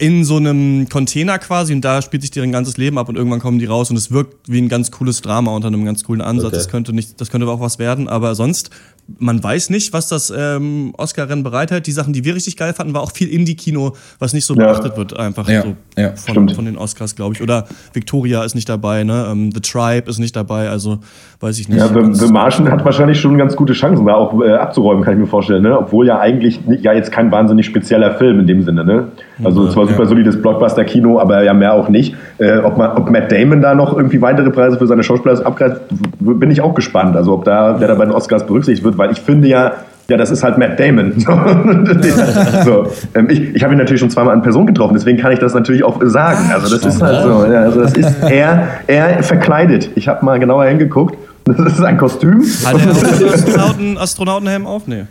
[0.00, 3.38] in so einem Container quasi und da spielt sich deren ganzes Leben ab und irgendwann
[3.38, 6.22] kommen die raus und es wirkt wie ein ganz cooles Drama unter einem ganz coolen
[6.22, 6.46] Ansatz.
[6.46, 6.56] Okay.
[6.56, 8.70] Das könnte nicht, das könnte auch was werden, aber sonst
[9.18, 11.86] man weiß nicht, was das ähm, Oscar-Rennen bereithält.
[11.86, 14.66] Die Sachen, die wir richtig geil fanden, war auch viel Indie-Kino, was nicht so ja.
[14.66, 15.62] beachtet wird, einfach ja.
[15.62, 17.42] so ja, von, von, den Oscars, glaube ich.
[17.42, 19.28] Oder Victoria ist nicht dabei, ne?
[19.30, 21.00] Ähm, The Tribe ist nicht dabei, also
[21.40, 21.78] weiß ich nicht.
[21.78, 25.14] Ja, The, The Martian hat wahrscheinlich schon ganz gute Chancen, da auch äh, abzuräumen, kann
[25.14, 25.78] ich mir vorstellen, ne?
[25.78, 29.08] Obwohl ja eigentlich ja jetzt kein wahnsinnig spezieller Film in dem Sinne, ne?
[29.44, 32.14] Also es war super solides Blockbuster-Kino, aber ja mehr auch nicht.
[32.38, 35.82] Äh, ob, man, ob Matt Damon da noch irgendwie weitere Preise für seine Schauspieler abgreift,
[36.20, 37.16] bin ich auch gespannt.
[37.16, 39.72] Also ob da, wer da bei den Oscars berücksichtigt wird, weil ich finde ja,
[40.08, 41.12] Ja, das ist halt Matt Damon.
[42.64, 45.38] so, ähm, ich ich habe ihn natürlich schon zweimal in Person getroffen, deswegen kann ich
[45.38, 46.50] das natürlich auch sagen.
[46.52, 47.46] Also das ist halt so.
[47.46, 49.90] Ja, also das ist er, er verkleidet.
[49.94, 51.16] Ich habe mal genauer hingeguckt.
[51.44, 52.42] Das ist ein Kostüm.
[52.64, 54.86] Hat er Astronauten, Astronautenhelm auf?
[54.86, 55.04] Nee.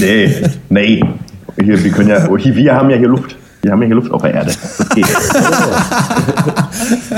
[0.00, 0.30] Nee,
[0.68, 1.04] nee.
[1.62, 3.36] Hier, wir, können ja, wir haben ja hier Luft.
[3.66, 4.54] Wir haben ja hier Luft auf der Erde.
[4.78, 5.02] Okay.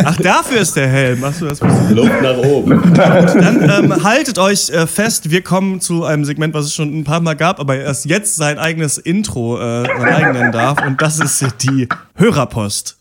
[0.03, 1.23] Ach, dafür ist der Helm.
[1.23, 2.95] Achso, das Luft nach oben.
[2.95, 7.05] Dann ähm, haltet euch äh, fest, wir kommen zu einem Segment, was es schon ein
[7.05, 10.79] paar Mal gab, aber erst jetzt sein eigenes Intro äh, sein eigen nennen darf.
[10.87, 12.97] Und das ist die Hörerpost.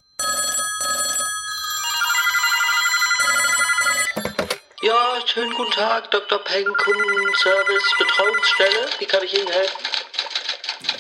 [4.81, 4.93] Ja,
[5.25, 6.39] schönen guten Tag, Dr.
[6.43, 8.87] Peng, Kundenservice, Betreuungsstelle.
[8.99, 10.06] Wie kann ich Ihnen helfen?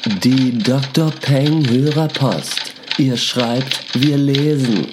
[0.07, 1.11] Die Dr.
[1.11, 2.73] Peng Hörerpost.
[2.97, 4.87] Ihr schreibt, wir lesen.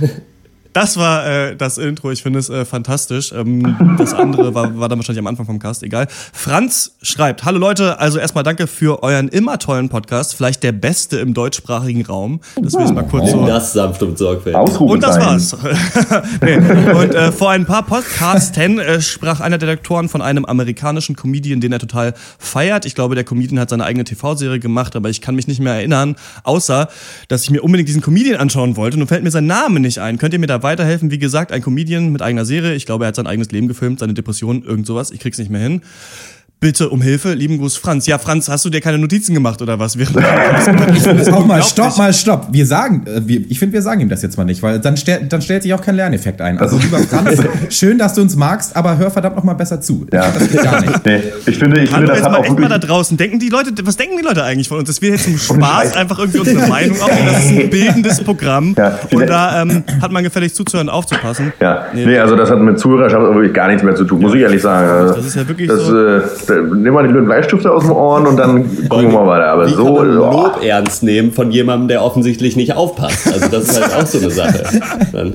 [0.74, 2.10] Das war äh, das Intro.
[2.10, 3.32] Ich finde es äh, fantastisch.
[3.32, 5.84] Ähm, das andere war, war dann wahrscheinlich am Anfang vom Cast.
[5.84, 6.08] Egal.
[6.32, 10.34] Franz schreibt: Hallo Leute, also erstmal danke für euren immer tollen Podcast.
[10.34, 12.40] Vielleicht der beste im deutschsprachigen Raum.
[12.60, 13.46] Das will ich mal kurz so.
[13.46, 14.80] Das sanft und sorgfältig.
[14.80, 15.56] Und das war's.
[16.42, 16.56] nee.
[16.56, 21.60] Und äh, vor ein paar Podcasten äh, sprach einer der Lektoren von einem amerikanischen Comedian,
[21.60, 22.84] den er total feiert.
[22.84, 25.74] Ich glaube, der Comedian hat seine eigene TV-Serie gemacht, aber ich kann mich nicht mehr
[25.74, 26.88] erinnern, außer
[27.28, 28.98] dass ich mir unbedingt diesen Comedian anschauen wollte.
[28.98, 30.18] Nun fällt mir sein Name nicht ein.
[30.18, 31.12] Könnt ihr mir da weiterhelfen.
[31.12, 32.74] Wie gesagt, ein Comedian mit eigener Serie.
[32.74, 35.12] Ich glaube, er hat sein eigenes Leben gefilmt, seine Depression, irgend sowas.
[35.12, 35.82] Ich krieg's nicht mehr hin.
[36.64, 38.06] Bitte um Hilfe, lieben Gruß Franz.
[38.06, 39.98] Ja, Franz, hast du dir keine Notizen gemacht oder was?
[39.98, 40.16] Während
[41.34, 42.48] auch mal, stopp, mal, stopp.
[42.52, 44.96] Wir sagen, äh, wir, ich finde, wir sagen ihm das jetzt mal nicht, weil dann,
[44.96, 46.58] stell, dann stellt sich auch kein Lerneffekt ein.
[46.58, 50.06] Also lieber Franz, schön, dass du uns magst, aber hör verdammt noch mal besser zu.
[50.10, 50.30] Ja.
[50.30, 51.04] Das geht gar nicht.
[51.04, 53.18] Nee, ich finde, ich finde das hat mal auch echt mal da draußen.
[53.18, 54.88] Denken die Leute, was denken die Leute eigentlich von uns?
[54.88, 57.28] Dass wir jetzt zum Spaß einfach irgendwie unsere Meinung aufnehmen.
[57.30, 58.74] Das ist ein bildendes Programm.
[58.78, 58.98] Ja.
[59.12, 61.52] Und da ähm, hat man gefällig zuzuhören, aufzupassen.
[61.60, 64.32] Ja, nee, nee also das hat mit Zuhörerschaft wirklich gar nichts mehr zu tun, muss
[64.32, 65.12] ich ehrlich sagen.
[65.14, 65.94] Das ist ja wirklich das, so.
[65.94, 66.22] Äh,
[66.62, 69.46] nimm mal die blöden Bleistifte aus den Ohren und dann gucken wir mal weiter.
[69.48, 69.84] Aber Wie so.
[69.84, 73.26] kann man Lob ernst nehmen von jemandem, der offensichtlich nicht aufpasst.
[73.32, 74.64] Also das ist halt auch so eine Sache.
[75.12, 75.34] Dann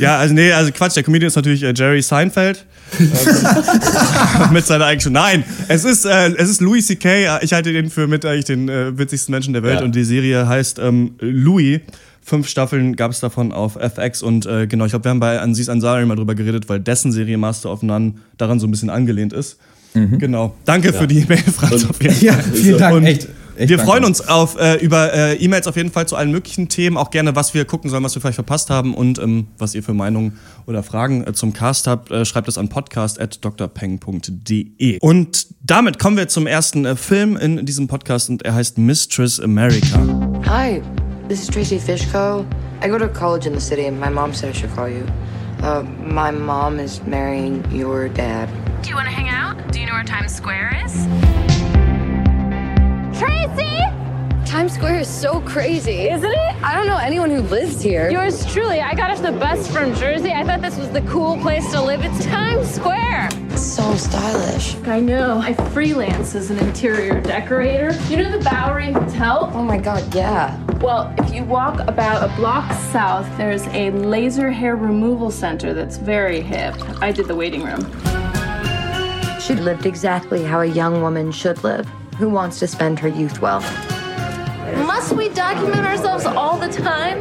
[0.00, 2.64] ja, also nee, also Quatsch, der Comedian ist natürlich äh, Jerry Seinfeld.
[4.52, 7.38] mit seiner eigenen Nein, es ist, äh, es ist Louis C.K.
[7.42, 9.84] Ich halte den für mit eigentlich den äh, witzigsten Menschen der Welt Ja.
[9.84, 11.80] und die Serie heißt ähm, Louis.
[12.22, 15.40] Fünf Staffeln gab es davon auf FX und äh, genau, ich glaube, wir haben bei
[15.42, 18.88] Aziz Ansari mal drüber geredet, weil dessen Serie Master of None daran so ein bisschen
[18.90, 19.58] angelehnt ist.
[19.94, 20.54] Genau.
[20.64, 21.84] Danke für die E-Mail, Franz.
[21.84, 22.24] Und- Auf jeden Fall.
[22.26, 23.28] Ja, vielen Dank, Und echt.
[23.56, 26.68] echt wir freuen uns auf, äh, über äh, E-Mails auf jeden Fall zu allen möglichen
[26.68, 26.96] Themen.
[26.96, 29.84] Auch gerne, was wir gucken sollen, was wir vielleicht verpasst haben und ähm, was ihr
[29.84, 32.10] für Meinungen oder Fragen äh, zum Cast habt.
[32.10, 34.98] Äh, schreibt es an podcast.drpeng.de.
[35.00, 39.38] Und damit kommen wir zum ersten äh, Film in diesem Podcast und er heißt Mistress
[39.40, 40.00] America.
[40.48, 40.82] Hi,
[41.28, 42.44] this is Tracy Fishko.
[42.84, 45.04] I go to college in the city, and my mom said I should call you.
[45.62, 48.48] Uh, my mom is marrying your dad.
[48.84, 49.72] Do you want to hang out?
[49.72, 50.92] Do you know where Times Square is?
[53.18, 53.78] Tracy!
[54.44, 56.10] Times Square is so crazy.
[56.10, 56.62] Isn't it?
[56.62, 58.10] I don't know anyone who lives here.
[58.10, 58.82] Yours truly.
[58.82, 60.32] I got off the bus from Jersey.
[60.32, 62.04] I thought this was the cool place to live.
[62.04, 63.30] It's Times Square.
[63.56, 64.76] So stylish.
[64.86, 65.38] I know.
[65.38, 67.98] I freelance as an interior decorator.
[68.10, 69.50] You know the Bowery Hotel?
[69.54, 70.62] Oh my god, yeah.
[70.80, 75.96] Well, if you walk about a block south, there's a laser hair removal center that's
[75.96, 76.74] very hip.
[77.00, 77.90] I did the waiting room.
[79.44, 83.42] She lived exactly how a young woman should live, who wants to spend her youth
[83.42, 83.60] well.
[84.86, 87.20] Must we document ourselves all the time?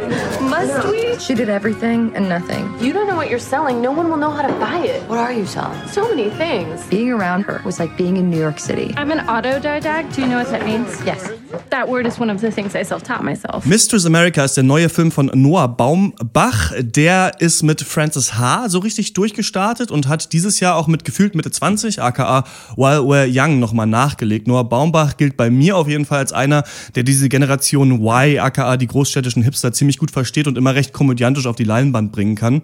[0.50, 1.20] Must we?
[1.20, 2.80] She did everything and nothing.
[2.80, 3.82] You don't know what you're selling.
[3.82, 5.04] No one will know how to buy it.
[5.10, 5.86] What are you selling?
[5.90, 6.88] So many things.
[6.88, 8.94] Being around her was like being in New York City.
[8.96, 10.16] I'm an autodidact.
[10.16, 11.04] Do you know what that means?
[11.04, 11.30] Yes.
[11.70, 13.66] That word is one of the things I self-taught myself.
[13.66, 16.72] Mistress America ist der neue Film von Noah Baumbach.
[16.80, 18.70] Der ist mit Francis H.
[18.70, 23.28] so richtig durchgestartet und hat dieses Jahr auch mit gefühlt Mitte 20, aka While We're
[23.30, 24.48] Young, nochmal nachgelegt.
[24.48, 26.64] Noah Baumbach gilt bei mir auf jeden Fall als einer,
[26.96, 31.46] der diese Generation Y, aka die großstädtischen Hipster, ziemlich gut versteht und immer recht komödiantisch
[31.46, 32.62] auf die Leinwand bringen kann.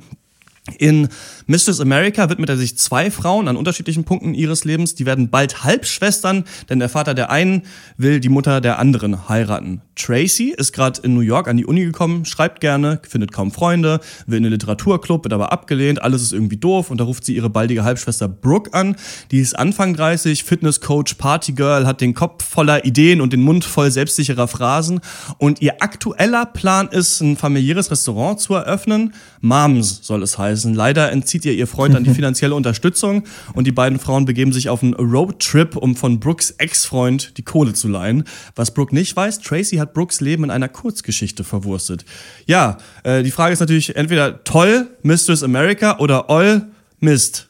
[0.78, 1.10] In
[1.50, 4.94] Mistress America widmet er sich zwei Frauen an unterschiedlichen Punkten ihres Lebens.
[4.94, 7.64] Die werden bald Halbschwestern, denn der Vater der einen
[7.98, 9.82] will die Mutter der anderen heiraten.
[9.96, 14.00] Tracy ist gerade in New York an die Uni gekommen, schreibt gerne, findet kaum Freunde,
[14.28, 17.36] will in den Literaturclub, wird aber abgelehnt, alles ist irgendwie doof und da ruft sie
[17.36, 18.96] ihre baldige Halbschwester Brooke an.
[19.32, 23.90] Die ist Anfang 30, Fitnesscoach, Partygirl, hat den Kopf voller Ideen und den Mund voll
[23.90, 25.02] selbstsicherer Phrasen
[25.40, 29.16] und ihr aktueller Plan ist, ein familiäres Restaurant zu eröffnen.
[29.42, 30.74] Moms soll es heißen.
[30.76, 33.24] Leider entzieht ihr ihr Freund dann die finanzielle Unterstützung
[33.54, 37.74] und die beiden Frauen begeben sich auf einen Roadtrip, um von Brooks Ex-Freund die Kohle
[37.74, 38.24] zu leihen.
[38.56, 42.06] Was Brooke nicht weiß, Tracy hat Brooks Leben in einer Kurzgeschichte verwurstet.
[42.46, 46.68] Ja, äh, die Frage ist natürlich entweder toll, Mistress America oder All
[47.00, 47.48] Mist.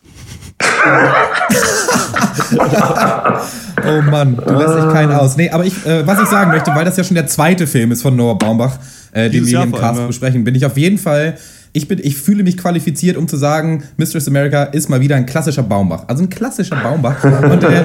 [3.88, 5.38] oh Mann, du lässt dich keinen aus.
[5.38, 7.92] Nee, aber ich, äh, was ich sagen möchte, weil das ja schon der zweite Film
[7.92, 8.78] ist von Noah Baumbach,
[9.12, 11.38] äh, den wir hier im Cast besprechen, bin ich auf jeden Fall
[11.72, 15.28] ich, bin, ich fühle mich qualifiziert, um zu sagen, Mistress America ist mal wieder ein
[15.28, 16.06] klassischer Baumbach.
[16.08, 17.24] Also ein klassischer Baumbach.
[17.44, 17.84] Und äh,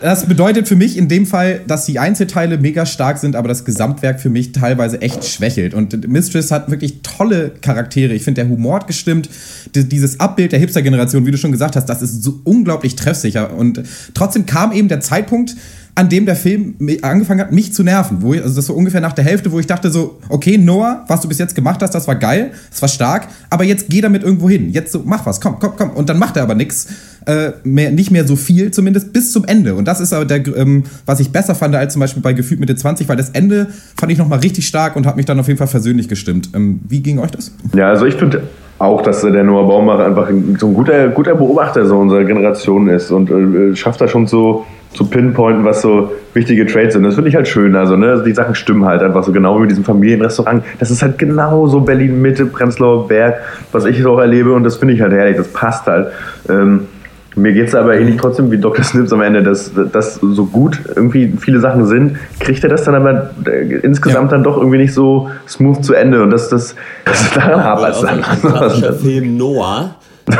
[0.00, 3.64] das bedeutet für mich in dem Fall, dass die Einzelteile mega stark sind, aber das
[3.64, 5.72] Gesamtwerk für mich teilweise echt schwächelt.
[5.72, 8.12] Und Mistress hat wirklich tolle Charaktere.
[8.12, 9.30] Ich finde, der Humor hat gestimmt.
[9.74, 13.54] Dieses Abbild der Hipster-Generation, wie du schon gesagt hast, das ist so unglaublich treffsicher.
[13.54, 13.82] Und
[14.14, 15.54] trotzdem kam eben der Zeitpunkt,
[15.96, 18.20] an dem der Film angefangen hat, mich zu nerven.
[18.20, 21.04] Wo ich, also das war ungefähr nach der Hälfte, wo ich dachte so, okay, Noah,
[21.08, 24.02] was du bis jetzt gemacht hast, das war geil, das war stark, aber jetzt geh
[24.02, 24.70] damit irgendwo hin.
[24.70, 25.90] Jetzt so, mach was, komm, komm, komm.
[25.90, 26.86] Und dann macht er aber nichts.
[27.24, 29.74] Äh, mehr, nicht mehr so viel, zumindest bis zum Ende.
[29.74, 32.60] Und das ist aber der, ähm, was ich besser fand als zum Beispiel bei Gefühlt
[32.60, 33.66] Mitte 20, weil das Ende
[33.98, 36.50] fand ich nochmal richtig stark und hat mich dann auf jeden Fall versöhnlich gestimmt.
[36.54, 37.50] Ähm, wie ging euch das?
[37.74, 38.44] Ja, also ich finde
[38.78, 43.10] auch, dass der Noah Baumbach einfach so ein guter, guter Beobachter so unserer Generation ist
[43.10, 47.02] und äh, schafft da schon so zu pinpointen, was so wichtige Trades sind.
[47.02, 47.74] Das finde ich halt schön.
[47.74, 50.64] Also, ne, also die Sachen stimmen halt einfach so genau wie mit diesem Familienrestaurant.
[50.78, 53.40] Das ist halt genau so Berlin-Mitte, Prenzlauer Berg,
[53.72, 55.36] was ich so auch erlebe und das finde ich halt herrlich.
[55.36, 56.08] Das passt halt.
[56.48, 56.88] Ähm,
[57.36, 58.82] mir geht es aber ähnlich trotzdem wie Dr.
[58.82, 62.94] Snips am Ende, dass das so gut irgendwie viele Sachen sind, kriegt er das dann
[62.94, 64.36] aber äh, insgesamt ja.
[64.36, 68.00] dann doch irgendwie nicht so smooth zu Ende und das, das, das daran hapert es
[68.00, 68.24] dann.
[68.24, 69.96] Ein Film Noah.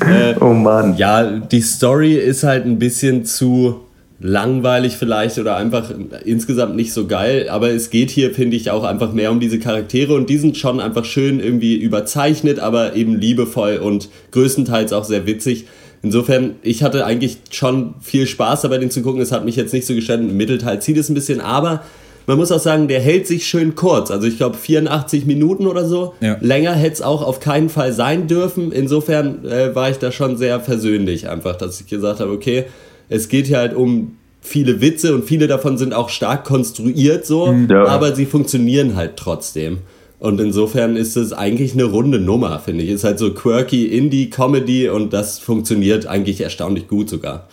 [0.00, 0.96] äh, oh Mann.
[0.96, 3.85] Ja, die Story ist halt ein bisschen zu
[4.18, 5.90] langweilig vielleicht oder einfach
[6.24, 9.58] insgesamt nicht so geil, aber es geht hier, finde ich, auch einfach mehr um diese
[9.58, 15.04] Charaktere und die sind schon einfach schön irgendwie überzeichnet, aber eben liebevoll und größtenteils auch
[15.04, 15.66] sehr witzig.
[16.02, 19.20] Insofern, ich hatte eigentlich schon viel Spaß dabei, den zu gucken.
[19.20, 20.20] Es hat mich jetzt nicht so gestört.
[20.20, 21.82] Im Mittelteil zieht es ein bisschen, aber
[22.26, 24.10] man muss auch sagen, der hält sich schön kurz.
[24.10, 26.14] Also ich glaube 84 Minuten oder so.
[26.20, 26.36] Ja.
[26.40, 28.72] Länger hätte es auch auf keinen Fall sein dürfen.
[28.72, 32.64] Insofern äh, war ich da schon sehr versöhnlich einfach, dass ich gesagt habe, okay,
[33.08, 37.52] es geht hier halt um viele Witze und viele davon sind auch stark konstruiert so,
[37.52, 37.68] mhm.
[37.70, 37.86] ja.
[37.86, 39.78] aber sie funktionieren halt trotzdem.
[40.18, 42.90] Und insofern ist es eigentlich eine runde Nummer, finde ich.
[42.90, 47.48] Ist halt so quirky Indie-Comedy und das funktioniert eigentlich erstaunlich gut sogar.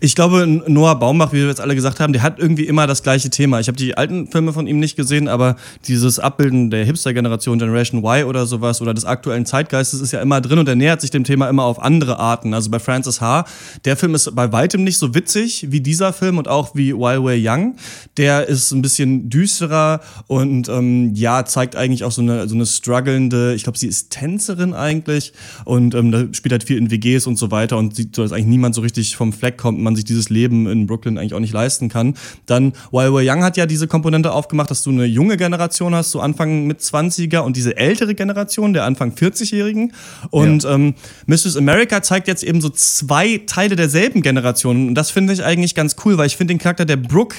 [0.00, 3.02] Ich glaube, Noah Baumbach, wie wir jetzt alle gesagt haben, der hat irgendwie immer das
[3.02, 3.60] gleiche Thema.
[3.60, 8.04] Ich habe die alten Filme von ihm nicht gesehen, aber dieses Abbilden der Hipster-Generation, Generation
[8.04, 11.10] Y oder sowas oder des aktuellen Zeitgeistes ist ja immer drin und er nähert sich
[11.10, 12.54] dem Thema immer auf andere Arten.
[12.54, 13.44] Also bei Francis H.,
[13.84, 17.18] der Film ist bei weitem nicht so witzig wie dieser Film und auch wie While
[17.18, 17.76] We're Young.
[18.16, 22.66] Der ist ein bisschen düsterer und ähm, ja, zeigt eigentlich auch so eine, so eine
[22.66, 25.32] strugglende, ich glaube, sie ist Tänzerin eigentlich
[25.64, 28.46] und ähm, spielt halt viel in WGs und so weiter und sieht so, dass eigentlich
[28.46, 31.54] niemand so richtig vom Fleck kommt man sich dieses Leben in Brooklyn eigentlich auch nicht
[31.54, 32.14] leisten kann.
[32.44, 36.10] Dann While We're Young hat ja diese Komponente aufgemacht, dass du eine junge Generation hast,
[36.10, 39.92] so Anfang mit 20er und diese ältere Generation, der Anfang 40-Jährigen.
[40.30, 40.74] Und ja.
[40.74, 40.94] ähm,
[41.26, 41.56] Mrs.
[41.56, 44.88] America zeigt jetzt eben so zwei Teile derselben Generation.
[44.88, 47.36] Und das finde ich eigentlich ganz cool, weil ich finde den Charakter der Brooke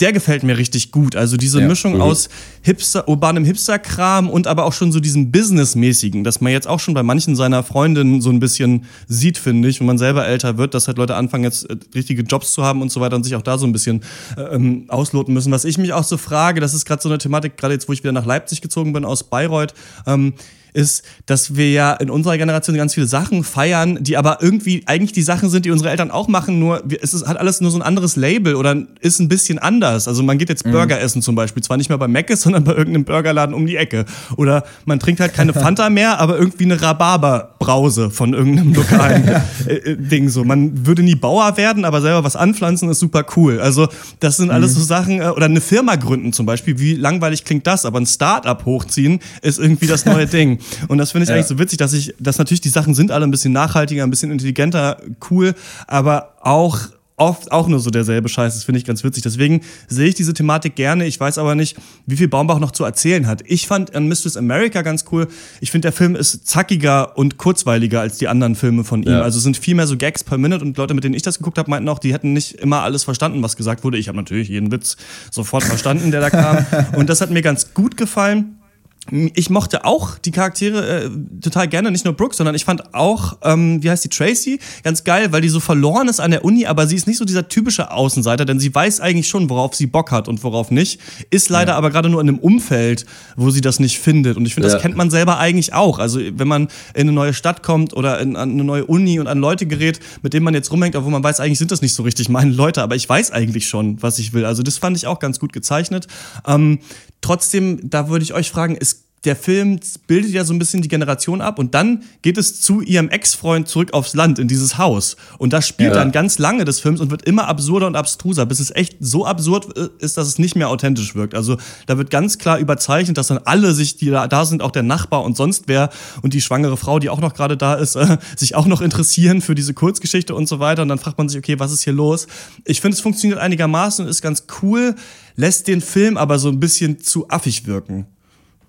[0.00, 1.14] der gefällt mir richtig gut.
[1.16, 2.00] Also diese ja, Mischung mhm.
[2.00, 2.28] aus
[2.62, 6.94] Hipster, urbanem Hipster-Kram und aber auch schon so diesem Businessmäßigen, dass man jetzt auch schon
[6.94, 10.74] bei manchen seiner Freundinnen so ein bisschen sieht, finde ich, wenn man selber älter wird,
[10.74, 13.36] dass halt Leute anfangen, jetzt äh, richtige Jobs zu haben und so weiter und sich
[13.36, 14.02] auch da so ein bisschen
[14.36, 15.52] äh, ähm, ausloten müssen.
[15.52, 17.92] Was ich mich auch so frage, das ist gerade so eine Thematik, gerade jetzt, wo
[17.92, 19.74] ich wieder nach Leipzig gezogen bin aus Bayreuth,
[20.06, 20.34] ähm,
[20.72, 25.12] ist, dass wir ja in unserer Generation ganz viele Sachen feiern, die aber irgendwie eigentlich
[25.12, 27.78] die Sachen sind, die unsere Eltern auch machen, nur es ist, hat alles nur so
[27.78, 30.08] ein anderes Label oder ist ein bisschen anders.
[30.08, 30.72] Also man geht jetzt mhm.
[30.72, 33.76] Burger essen zum Beispiel, zwar nicht mehr bei Mc's, sondern bei irgendeinem Burgerladen um die
[33.76, 34.06] Ecke.
[34.36, 39.28] Oder man trinkt halt keine Fanta mehr, aber irgendwie eine Rhabarberbrause von irgendeinem lokalen
[39.66, 40.28] äh, äh, Ding.
[40.28, 43.60] So, man würde nie Bauer werden, aber selber was anpflanzen ist super cool.
[43.60, 43.88] Also
[44.20, 44.78] das sind alles mhm.
[44.78, 48.06] so Sachen, äh, oder eine Firma gründen zum Beispiel, wie langweilig klingt das, aber ein
[48.06, 50.58] Start-up hochziehen ist irgendwie das neue Ding.
[50.88, 51.34] Und das finde ich ja.
[51.34, 54.10] eigentlich so witzig, dass ich, dass natürlich die Sachen sind alle ein bisschen nachhaltiger, ein
[54.10, 54.98] bisschen intelligenter,
[55.30, 55.54] cool,
[55.86, 56.78] aber auch
[57.22, 58.54] oft auch nur so derselbe Scheiß.
[58.54, 59.22] Das finde ich ganz witzig.
[59.22, 61.06] Deswegen sehe ich diese Thematik gerne.
[61.06, 63.42] Ich weiß aber nicht, wie viel Baumbach noch zu erzählen hat.
[63.46, 65.28] Ich fand an Mistress America ganz cool.
[65.60, 69.12] Ich finde, der Film ist zackiger und kurzweiliger als die anderen Filme von ihm.
[69.12, 69.22] Ja.
[69.22, 71.58] Also sind viel mehr so Gags per Minute und Leute, mit denen ich das geguckt
[71.58, 73.98] habe, meinten auch, die hätten nicht immer alles verstanden, was gesagt wurde.
[73.98, 74.96] Ich habe natürlich jeden Witz
[75.30, 76.66] sofort verstanden, der da kam.
[76.96, 78.61] Und das hat mir ganz gut gefallen
[79.10, 81.10] ich mochte auch die Charaktere äh,
[81.40, 85.02] total gerne, nicht nur Brooke, sondern ich fand auch, ähm, wie heißt die, Tracy, ganz
[85.02, 87.48] geil, weil die so verloren ist an der Uni, aber sie ist nicht so dieser
[87.48, 91.48] typische Außenseiter, denn sie weiß eigentlich schon, worauf sie Bock hat und worauf nicht, ist
[91.48, 91.78] leider ja.
[91.78, 94.36] aber gerade nur in einem Umfeld, wo sie das nicht findet.
[94.36, 94.74] Und ich finde, ja.
[94.74, 95.98] das kennt man selber eigentlich auch.
[95.98, 99.26] Also wenn man in eine neue Stadt kommt oder in, an eine neue Uni und
[99.26, 101.94] an Leute gerät, mit denen man jetzt rumhängt, obwohl man weiß, eigentlich sind das nicht
[101.94, 104.44] so richtig meine Leute, aber ich weiß eigentlich schon, was ich will.
[104.44, 106.06] Also das fand ich auch ganz gut gezeichnet.
[106.46, 106.78] Ähm,
[107.22, 110.88] trotzdem, da würde ich euch fragen, es der Film bildet ja so ein bisschen die
[110.88, 115.16] Generation ab und dann geht es zu ihrem Ex-Freund zurück aufs Land, in dieses Haus.
[115.38, 116.00] Und das spielt ja.
[116.00, 119.24] dann ganz lange des Films und wird immer absurder und abstruser, bis es echt so
[119.24, 121.34] absurd äh, ist, dass es nicht mehr authentisch wirkt.
[121.34, 121.56] Also
[121.86, 124.82] da wird ganz klar überzeichnet, dass dann alle sich, die da, da sind, auch der
[124.82, 125.90] Nachbar und sonst wer
[126.22, 129.40] und die schwangere Frau, die auch noch gerade da ist, äh, sich auch noch interessieren
[129.40, 130.82] für diese Kurzgeschichte und so weiter.
[130.82, 132.26] Und dann fragt man sich, okay, was ist hier los?
[132.64, 134.96] Ich finde, es funktioniert einigermaßen und ist ganz cool,
[135.36, 138.06] lässt den Film aber so ein bisschen zu affig wirken.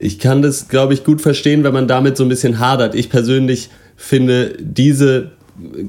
[0.03, 2.93] Ich kann das, glaube ich, gut verstehen, wenn man damit so ein bisschen hadert.
[2.95, 5.31] Ich persönlich finde diese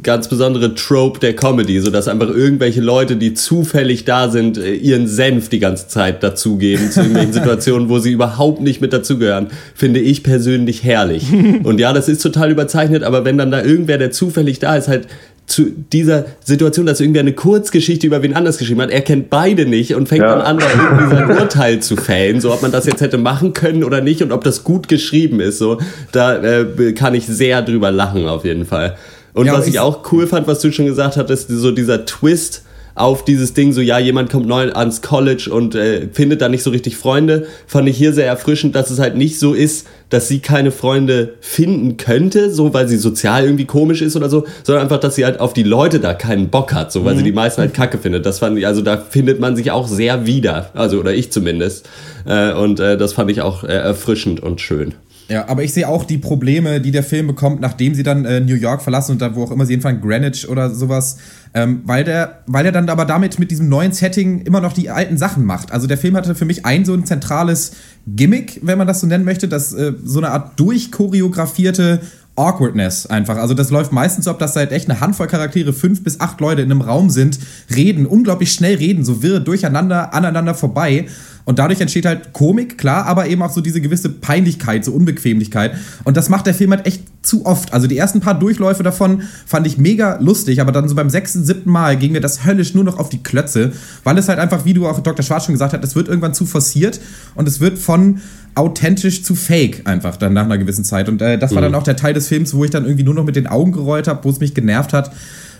[0.03, 4.75] ganz besondere Trope der Comedy, so dass einfach irgendwelche Leute, die zufällig da sind, äh,
[4.75, 9.49] ihren Senf die ganze Zeit dazugeben zu irgendwelchen Situationen, wo sie überhaupt nicht mit dazugehören,
[9.75, 11.25] finde ich persönlich herrlich.
[11.63, 14.89] Und ja, das ist total überzeichnet, aber wenn dann da irgendwer, der zufällig da ist,
[14.89, 15.09] halt
[15.47, 18.91] zu dieser Situation, dass irgendwer eine Kurzgeschichte über wen anders geschrieben hat.
[18.91, 20.35] Er kennt beide nicht und fängt ja.
[20.35, 23.53] dann an, da irgendwie sein Urteil zu fällen, so ob man das jetzt hätte machen
[23.53, 25.59] können oder nicht und ob das gut geschrieben ist.
[25.59, 25.79] So,
[26.13, 28.97] da äh, kann ich sehr drüber lachen auf jeden Fall.
[29.35, 32.63] Und ja, was ich auch cool fand, was du schon gesagt hattest, so dieser Twist
[32.95, 36.63] auf dieses Ding, so ja, jemand kommt neu ans College und äh, findet da nicht
[36.63, 40.29] so richtig Freunde, fand ich hier sehr erfrischend, dass es halt nicht so ist, dass
[40.29, 44.85] sie keine Freunde finden könnte, so weil sie sozial irgendwie komisch ist oder so, sondern
[44.85, 47.19] einfach, dass sie halt auf die Leute da keinen Bock hat, so weil mhm.
[47.19, 48.25] sie die meisten halt kacke findet.
[48.25, 51.89] Das fand ich, also da findet man sich auch sehr wieder, also oder ich zumindest.
[52.27, 54.95] Äh, und äh, das fand ich auch äh, erfrischend und schön.
[55.29, 58.41] Ja, aber ich sehe auch die Probleme, die der Film bekommt, nachdem sie dann äh,
[58.41, 61.17] New York verlassen und da wo auch immer sie jedenfalls Greenwich oder sowas,
[61.55, 64.91] ähm, weil der, weil er dann aber damit mit diesem neuen Setting immer noch die
[64.91, 65.73] alten Sachen macht.
[65.73, 67.73] Also der Film hatte für mich ein so ein zentrales
[68.07, 72.01] Gimmick, wenn man das so nennen möchte, dass äh, so eine Art durchchoreografierte
[72.37, 73.37] Awkwardness einfach.
[73.37, 76.21] Also das läuft meistens so ab, dass da halt echt eine Handvoll Charaktere, fünf bis
[76.21, 77.39] acht Leute in einem Raum sind,
[77.75, 81.07] reden, unglaublich schnell reden, so wirre durcheinander, aneinander vorbei.
[81.45, 85.73] Und dadurch entsteht halt Komik, klar, aber eben auch so diese gewisse Peinlichkeit, so Unbequemlichkeit.
[86.05, 87.73] Und das macht der Film halt echt zu oft.
[87.75, 91.45] Also die ersten paar Durchläufe davon fand ich mega lustig, aber dann so beim sechsten,
[91.45, 93.73] siebten Mal ging mir das höllisch nur noch auf die Klötze,
[94.05, 95.23] weil es halt einfach, wie du auch Dr.
[95.23, 97.01] Schwarz schon gesagt hast, es wird irgendwann zu forciert
[97.35, 98.21] und es wird von
[98.55, 101.09] authentisch zu fake einfach dann nach einer gewissen Zeit.
[101.09, 101.73] Und äh, das war mhm.
[101.73, 103.73] dann auch der Teil des Films, wo ich dann irgendwie nur noch mit den Augen
[103.73, 105.11] gerollt habe, wo es mich genervt hat.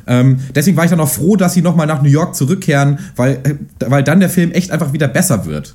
[0.07, 3.39] Ähm, deswegen war ich dann auch froh, dass sie nochmal nach New York zurückkehren, weil,
[3.45, 3.55] äh,
[3.87, 5.75] weil dann der Film echt einfach wieder besser wird.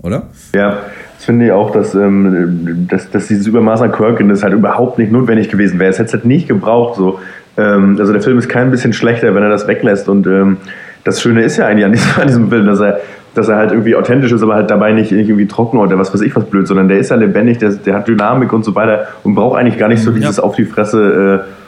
[0.00, 0.28] Oder?
[0.54, 0.78] Ja,
[1.16, 5.10] das finde ich auch, dass, ähm, dass, dass dieses Übermaß an Quirkiness halt überhaupt nicht
[5.10, 5.90] notwendig gewesen wäre.
[5.90, 6.96] Es hätte es halt nicht gebraucht.
[6.96, 7.18] So.
[7.56, 10.08] Ähm, also der Film ist kein bisschen schlechter, wenn er das weglässt.
[10.08, 10.58] Und ähm,
[11.02, 13.00] das Schöne ist ja eigentlich an diesem, an diesem Film, dass er,
[13.34, 16.20] dass er halt irgendwie authentisch ist, aber halt dabei nicht irgendwie trocken oder was weiß
[16.20, 19.08] ich was blöd, sondern der ist ja lebendig, der, der hat Dynamik und so weiter
[19.24, 20.42] und braucht eigentlich gar nicht so dieses ja.
[20.42, 21.44] auf die Fresse.
[21.44, 21.67] Äh,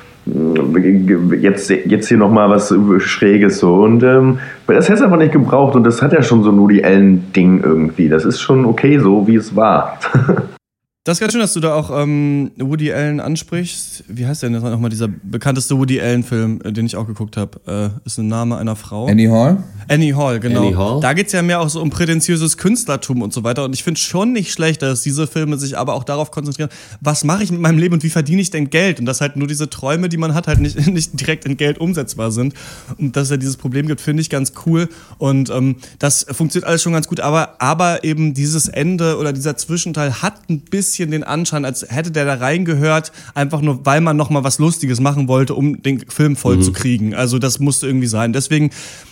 [1.40, 3.75] jetzt, jetzt hier nochmal was Schräges so.
[3.77, 6.69] Und ähm, das hätte es einfach nicht gebraucht und das hat ja schon so nur
[6.69, 8.09] die Ellen-Ding irgendwie.
[8.09, 9.99] Das ist schon okay so, wie es war.
[11.05, 14.05] Das ist ganz schön, dass du da auch ähm, Woody Allen ansprichst.
[14.07, 17.59] Wie heißt der denn nochmal dieser bekannteste Woody Allen-Film, äh, den ich auch geguckt habe?
[17.67, 19.07] Äh, ist ein Name einer Frau.
[19.07, 19.65] Annie Hall?
[19.89, 20.61] Annie Hall, genau.
[20.61, 21.01] Annie Hall?
[21.01, 23.65] Da geht es ja mehr auch so um prätentiöses Künstlertum und so weiter.
[23.65, 26.69] Und ich finde schon nicht schlecht, dass diese Filme sich aber auch darauf konzentrieren,
[27.01, 29.01] was mache ich mit meinem Leben und wie verdiene ich denn Geld?
[29.01, 31.79] Und dass halt nur diese Träume, die man hat, halt nicht, nicht direkt in Geld
[31.79, 32.53] umsetzbar sind.
[32.99, 34.87] Und dass es ja dieses Problem gibt, finde ich ganz cool.
[35.17, 37.21] Und ähm, das funktioniert alles schon ganz gut.
[37.21, 41.87] Aber, aber eben dieses Ende oder dieser Zwischenteil hat ein bisschen bisschen den Anschein, als
[41.88, 45.81] hätte der da reingehört, einfach nur, weil man noch mal was Lustiges machen wollte, um
[45.83, 46.62] den Film voll mhm.
[46.62, 47.14] zu kriegen.
[47.14, 48.33] Also das musste irgendwie sein.
[48.33, 48.70] Deswegen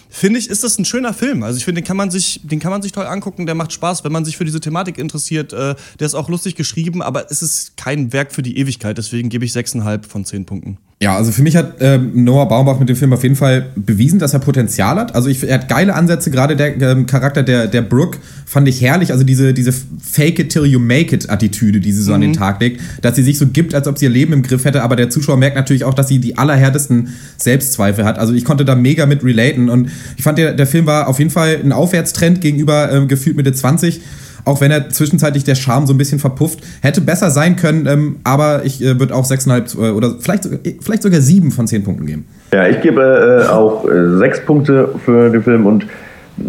[0.08, 1.44] finde ich, ist das ein schöner Film.
[1.44, 3.46] Also ich finde, den kann man sich, den kann man sich toll angucken.
[3.46, 5.52] Der macht Spaß, wenn man sich für diese Thematik interessiert.
[5.52, 8.98] Äh, der ist auch lustig geschrieben, aber es ist kein Werk für die Ewigkeit.
[8.98, 10.78] Deswegen gebe ich 6,5 von 10 Punkten.
[11.00, 14.18] Ja, also für mich hat ähm, Noah Baumbach mit dem Film auf jeden Fall bewiesen,
[14.18, 15.14] dass er Potenzial hat.
[15.14, 18.80] Also ich, er hat geile Ansätze, gerade der ähm, Charakter der, der Brooke fand ich
[18.80, 19.12] herrlich.
[19.12, 22.14] Also diese, diese Fake it till you make it Attitüde, die sie so mhm.
[22.16, 22.36] an den mhm.
[22.36, 24.82] Tag legt, dass sie sich so gibt, als ob sie ihr Leben im Griff hätte,
[24.82, 28.18] aber der Zuschauer merkt natürlich auch, dass sie die allerhärtesten Selbstzweifel hat.
[28.18, 31.20] Also ich konnte da mega mit relaten und ich fand, der, der Film war auf
[31.20, 34.00] jeden Fall ein Aufwärtstrend gegenüber ähm, gefühlt Mitte 20
[34.44, 36.60] auch wenn er zwischenzeitlich der Charme so ein bisschen verpufft.
[36.82, 40.76] Hätte besser sein können, ähm, aber ich äh, würde auch 6,5 äh, oder vielleicht, äh,
[40.80, 42.26] vielleicht sogar 7 von 10 Punkten geben.
[42.52, 45.86] Ja, ich gebe äh, auch äh, 6 Punkte für den Film und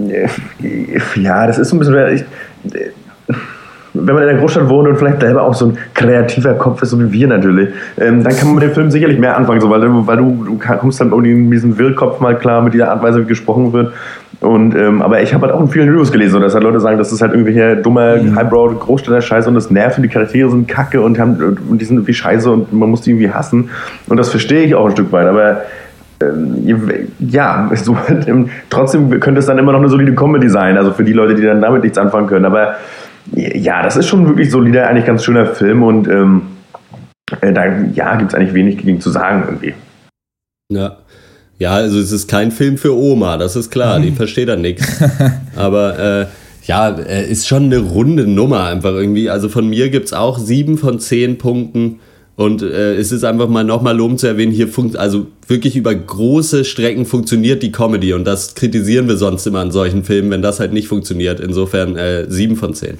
[0.07, 0.27] äh,
[1.15, 1.95] ja, das ist so ein bisschen.
[2.13, 2.23] Ich,
[3.93, 6.91] wenn man in der Großstadt wohnt und vielleicht selber auch so ein kreativer Kopf ist,
[6.91, 9.69] so wie wir natürlich, ähm, dann kann man mit dem Film sicherlich mehr anfangen, so,
[9.69, 13.01] weil, weil du, du kommst dann irgendwie mit diesem Wirrkopf mal klar mit dieser Art
[13.01, 13.93] und Weise, wie gesprochen wird.
[14.41, 16.79] Und, ähm, aber ich habe halt auch in vielen Reviews gelesen, so, dass halt Leute
[16.79, 18.37] sagen, das ist halt irgendwie hier dummer, mhm.
[18.37, 21.97] Highbrow, Großstädter Scheiße und das nerven, die Charaktere sind kacke und, haben, und die sind
[21.97, 23.69] irgendwie scheiße und man muss die irgendwie hassen.
[24.07, 25.63] Und das verstehe ich auch ein Stück weit, aber
[26.21, 27.97] ähm, ja, so,
[28.69, 31.41] trotzdem könnte es dann immer noch eine solide Comedy sein, also für die Leute, die
[31.41, 32.45] dann damit nichts anfangen können.
[32.45, 32.75] Aber
[33.33, 36.43] Ja, das ist schon wirklich solider, eigentlich ganz schöner Film und ähm,
[37.41, 39.73] äh, da ja, gibt es eigentlich wenig gegen zu sagen irgendwie.
[40.71, 40.97] Ja.
[41.59, 44.87] Ja, also es ist kein Film für Oma, das ist klar, die versteht da nichts.
[45.57, 46.25] Aber äh,
[46.65, 49.29] ja, äh, ist schon eine runde Nummer einfach irgendwie.
[49.29, 51.99] Also von mir gibt es auch sieben von zehn Punkten.
[52.37, 55.93] Und äh, es ist einfach mal nochmal lobend zu erwähnen, hier funkt, also wirklich über
[55.93, 60.41] große Strecken funktioniert die Comedy und das kritisieren wir sonst immer an solchen Filmen, wenn
[60.41, 61.41] das halt nicht funktioniert.
[61.41, 62.97] Insofern äh, sieben von zehn.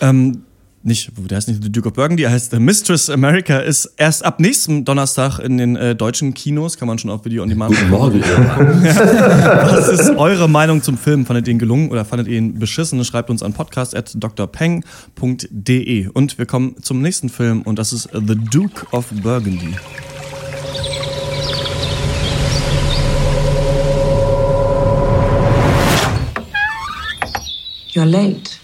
[0.00, 0.42] Ähm,
[0.82, 4.24] nicht, der heißt nicht The Duke of Burgundy, er heißt The Mistress America, ist erst
[4.24, 7.76] ab nächsten Donnerstag in den äh, deutschen Kinos, kann man schon auf Video on Demand
[7.76, 8.20] Guten Morgen.
[8.22, 11.26] Was ist eure Meinung zum Film?
[11.26, 13.04] Fandet ihr ihn gelungen oder fandet ihr ihn beschissen?
[13.04, 16.08] Schreibt uns an podcast.drpeng.de.
[16.08, 19.74] Und wir kommen zum nächsten Film und das ist The Duke of Burgundy.
[27.92, 28.60] You're late.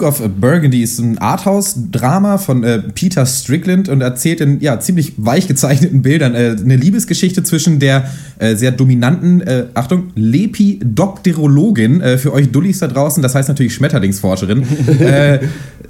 [0.00, 5.12] Duke of Burgundy ist ein Arthouse-Drama von äh, Peter Strickland und erzählt in ja, ziemlich
[5.18, 8.08] weich gezeichneten Bildern äh, eine Liebesgeschichte zwischen der
[8.38, 13.74] äh, sehr dominanten, äh, Achtung, Lepidopterologin, äh, für euch Dullis da draußen, das heißt natürlich
[13.74, 14.62] Schmetterlingsforscherin,
[15.00, 15.40] äh,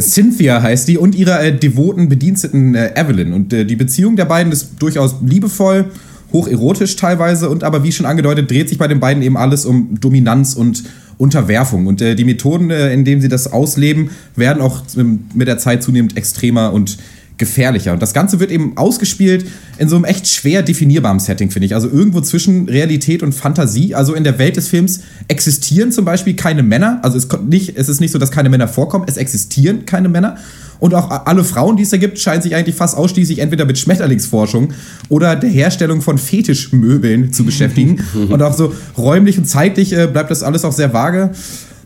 [0.00, 3.32] Cynthia heißt die, und ihrer devoten Bediensteten Evelyn.
[3.32, 5.90] Und die Beziehung der beiden ist durchaus liebevoll,
[6.32, 10.00] hocherotisch teilweise, und aber wie schon angedeutet, dreht sich bei den beiden eben alles um
[10.00, 10.84] Dominanz und
[11.20, 11.86] Unterwerfung.
[11.86, 15.58] Und äh, die Methoden, äh, in denen sie das ausleben, werden auch ähm, mit der
[15.58, 16.96] Zeit zunehmend extremer und
[17.36, 17.92] gefährlicher.
[17.92, 19.46] Und das Ganze wird eben ausgespielt
[19.78, 21.74] in so einem echt schwer definierbaren Setting, finde ich.
[21.74, 23.94] Also irgendwo zwischen Realität und Fantasie.
[23.94, 27.00] Also in der Welt des Films existieren zum Beispiel keine Männer.
[27.02, 29.04] Also es, nicht, es ist nicht so, dass keine Männer vorkommen.
[29.06, 30.36] Es existieren keine Männer.
[30.80, 33.78] Und auch alle Frauen, die es da gibt, scheinen sich eigentlich fast ausschließlich entweder mit
[33.78, 34.72] Schmetterlingsforschung
[35.08, 38.02] oder der Herstellung von Fetischmöbeln zu beschäftigen.
[38.28, 41.30] und auch so räumlich und zeitlich äh, bleibt das alles auch sehr vage.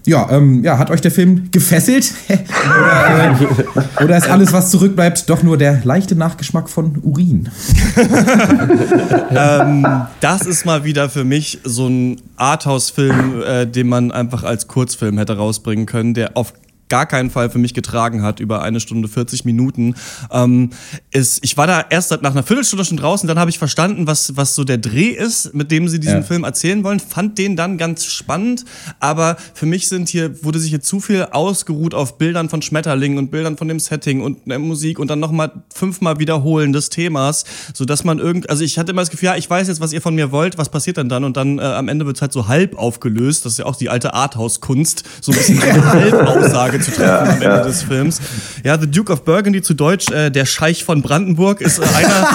[0.06, 2.12] Ja, ähm, ja, hat euch der Film gefesselt?
[2.28, 7.48] oder, äh, oder ist alles, was zurückbleibt, doch nur der leichte Nachgeschmack von Urin?
[9.30, 9.86] ähm,
[10.20, 15.16] das ist mal wieder für mich so ein Arthouse-Film, äh, den man einfach als Kurzfilm
[15.16, 16.52] hätte rausbringen können, der auf
[16.94, 19.96] gar keinen Fall für mich getragen hat, über eine Stunde 40 Minuten.
[20.30, 20.70] Ähm,
[21.10, 24.36] ist, ich war da erst nach einer Viertelstunde schon draußen, dann habe ich verstanden, was,
[24.36, 26.22] was so der Dreh ist, mit dem sie diesen Ja.
[26.22, 28.64] Film erzählen wollen, fand den dann ganz spannend,
[29.00, 33.18] aber für mich sind hier, wurde sich hier zu viel ausgeruht auf Bildern von Schmetterlingen
[33.18, 37.44] und Bildern von dem Setting und der Musik und dann nochmal fünfmal Wiederholen des Themas,
[37.74, 40.00] sodass man irgend, also ich hatte immer das Gefühl, ja, ich weiß jetzt, was ihr
[40.00, 41.24] von mir wollt, was passiert denn dann?
[41.24, 43.74] Und dann äh, am Ende wird es halt so halb aufgelöst, das ist ja auch
[43.74, 48.20] die alte Arthouse-Kunst, so ein bisschen eine Halbaussage zu treffen am Ende des Films.
[48.62, 52.28] Ja, The Duke of Burgundy zu Deutsch, äh, der Scheich von Brandenburg, ist äh, einer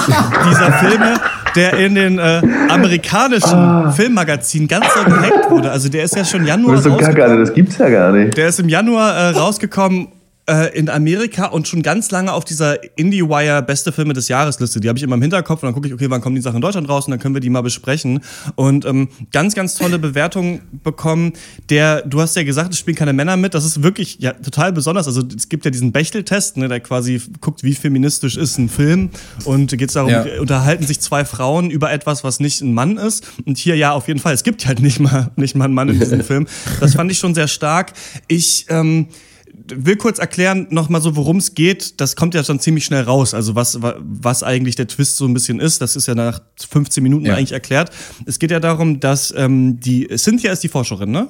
[0.50, 1.20] dieser Filme,
[1.56, 5.72] der in den äh, amerikanischen Filmmagazinen ganz so gehypt wurde.
[5.72, 7.32] Also der ist ja schon Januar Das ist so kacke, rausgekommen.
[7.32, 8.38] Alter, das gibt's ja gar nicht.
[8.38, 10.10] Der ist im Januar äh, rausgekommen
[10.50, 14.80] äh, in Amerika und schon ganz lange auf dieser IndieWire Beste Filme des Jahres Liste.
[14.80, 16.56] Die habe ich immer im Hinterkopf und dann gucke ich, okay, wann kommen die Sachen
[16.58, 18.22] in Deutschland raus und dann können wir die mal besprechen.
[18.56, 21.34] Und ähm, ganz, ganz tolle Bewertungen bekommen.
[21.70, 23.54] Der, du hast ja gesagt, es spielen keine Männer mit.
[23.54, 25.08] Das ist wirklich ja, total besonders.
[25.08, 29.12] Also es gibt ja diesen Bechtel-Test, ne, der quasi guckt, wie feministisch ist ein Film.
[29.46, 30.26] Und geht es darum, Ja.
[30.40, 33.28] unterhalten sich zwei Frauen über etwas, was nicht ein Mann ist.
[33.46, 35.90] Und hier ja, auf jeden Fall, es gibt halt nicht mal, nicht mal einen Mann
[35.90, 36.48] in diesem Film.
[36.80, 37.94] Das fand ich schon sehr stark.
[38.28, 39.08] Ich ähm,
[39.76, 42.00] will kurz erklären nochmal so, worum es geht.
[42.02, 43.34] Das kommt ja schon ziemlich schnell raus.
[43.34, 45.82] Also was, wa- was eigentlich der Twist so ein bisschen ist.
[45.82, 47.36] Das ist ja nach 15 Minuten Ja.
[47.36, 47.92] eigentlich erklärt.
[48.26, 51.28] Es geht ja darum, dass ähm, die Cynthia ist die Forscherin, ne?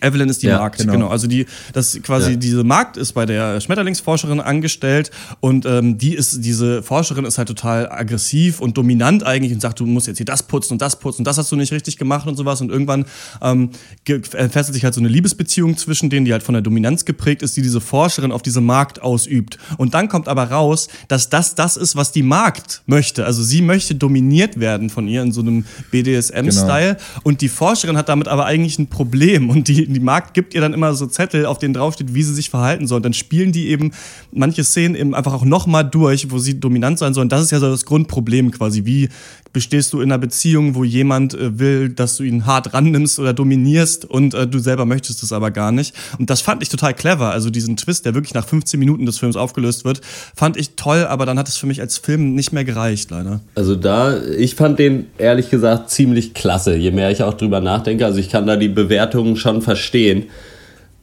[0.00, 0.92] Evelyn ist die Ja, Markt, genau.
[0.92, 1.08] genau.
[1.08, 2.36] Also die, das quasi Ja.
[2.36, 7.48] diese Markt ist bei der Schmetterlingsforscherin angestellt und ähm, die ist, diese Forscherin ist halt
[7.48, 10.98] total aggressiv und dominant eigentlich und sagt, du musst jetzt hier das putzen und das
[10.98, 13.04] putzen und das hast du nicht richtig gemacht und sowas und irgendwann
[13.42, 13.70] ähm,
[14.06, 17.56] entfesselt sich halt so eine Liebesbeziehung zwischen denen, die halt von der Dominanz geprägt ist,
[17.56, 19.58] die diese Forscherin auf diese Markt ausübt.
[19.78, 23.24] Und dann kommt aber raus, dass das das ist, was die Markt möchte.
[23.24, 28.08] Also sie möchte dominiert werden von ihr in so einem BDSM-Style und die Forscherin hat
[28.08, 31.46] damit aber eigentlich ein Problem und die die, Markt gibt ihr dann immer so Zettel,
[31.46, 32.96] auf denen draufsteht, wie sie sich verhalten soll.
[32.96, 33.92] Und dann spielen die eben
[34.32, 37.28] manche Szenen eben einfach auch nochmal durch, wo sie dominant sein sollen.
[37.28, 38.84] Das ist ja so das Grundproblem quasi.
[38.84, 39.08] Wie
[39.54, 43.32] bestehst du in einer Beziehung, wo jemand äh, will, dass du ihn hart rannimmst oder
[43.32, 45.94] dominierst und äh, du selber möchtest es aber gar nicht.
[46.18, 47.30] Und das fand ich total clever.
[47.30, 50.00] Also diesen Twist, der wirklich nach 15 Minuten des Films aufgelöst wird,
[50.34, 53.40] fand ich toll, aber dann hat es für mich als Film nicht mehr gereicht, leider.
[53.54, 58.04] Also da, ich fand den ehrlich gesagt ziemlich klasse, je mehr ich auch drüber nachdenke.
[58.04, 59.73] Also ich kann da die Bewertungen schon verstehen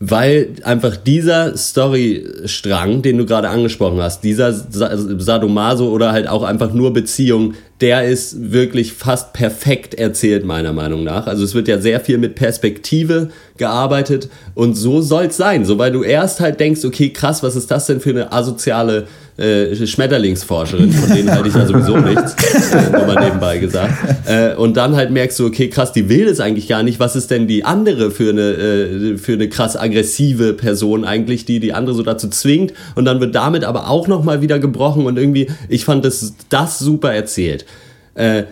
[0.03, 6.73] weil einfach dieser Storystrang, den du gerade angesprochen hast, dieser Sadomaso oder halt auch einfach
[6.73, 11.27] nur Beziehung, der ist wirklich fast perfekt erzählt, meiner Meinung nach.
[11.27, 15.65] Also es wird ja sehr viel mit Perspektive gearbeitet und so soll es sein.
[15.65, 19.05] So, weil du erst halt denkst, okay, krass, was ist das denn für eine asoziale
[19.41, 22.35] äh, Schmetterlingsforscherin, von denen halte ich ja sowieso nichts,
[22.73, 23.93] äh, nur mal nebenbei gesagt.
[24.25, 26.99] Äh, und dann halt merkst du, okay, krass, die will das eigentlich gar nicht.
[26.99, 31.59] Was ist denn die andere für eine, äh, für eine krass aggressive Person eigentlich, die
[31.59, 32.73] die andere so dazu zwingt?
[32.95, 36.79] Und dann wird damit aber auch nochmal wieder gebrochen und irgendwie, ich fand das, das
[36.79, 37.65] super erzählt.
[38.13, 38.43] Äh,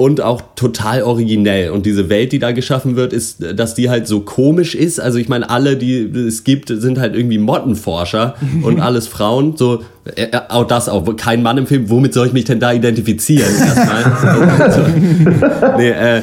[0.00, 1.68] und auch total originell.
[1.72, 4.98] Und diese Welt, die da geschaffen wird, ist, dass die halt so komisch ist.
[4.98, 9.58] Also ich meine, alle, die es gibt, sind halt irgendwie Mottenforscher und alles Frauen.
[9.58, 9.82] So,
[10.16, 11.90] äh, äh, auch das auch, kein Mann im Film.
[11.90, 13.52] Womit soll ich mich denn da identifizieren?
[13.60, 14.72] Erstmal.
[15.70, 16.22] so, nee, äh,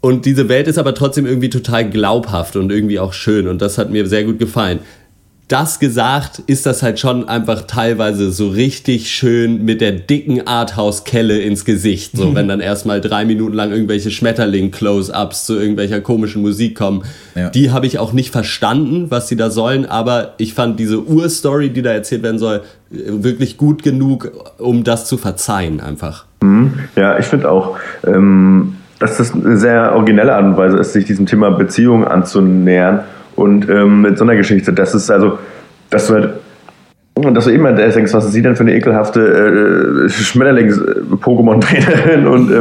[0.00, 3.46] und diese Welt ist aber trotzdem irgendwie total glaubhaft und irgendwie auch schön.
[3.46, 4.80] Und das hat mir sehr gut gefallen
[5.48, 11.38] das gesagt, ist das halt schon einfach teilweise so richtig schön mit der dicken Arthouse-Kelle
[11.38, 12.16] ins Gesicht.
[12.16, 17.04] So, wenn dann erstmal drei Minuten lang irgendwelche Schmetterling-Close-Ups zu irgendwelcher komischen Musik kommen.
[17.36, 17.50] Ja.
[17.50, 21.70] Die habe ich auch nicht verstanden, was sie da sollen, aber ich fand diese Urstory,
[21.70, 26.24] die da erzählt werden soll, wirklich gut genug, um das zu verzeihen, einfach.
[26.42, 26.74] Mhm.
[26.96, 27.78] Ja, ich finde auch.
[28.04, 33.00] Ähm, dass das eine sehr originelle Art und Weise ist, sich diesem Thema Beziehung anzunähern
[33.36, 35.38] und ähm, mit so einer Geschichte, das ist also,
[35.90, 36.30] dass du halt
[37.32, 42.60] dass du immer denkst, was ist sie denn für eine ekelhafte äh, Schmetterlings-Pokémon-Trainerin und ähm,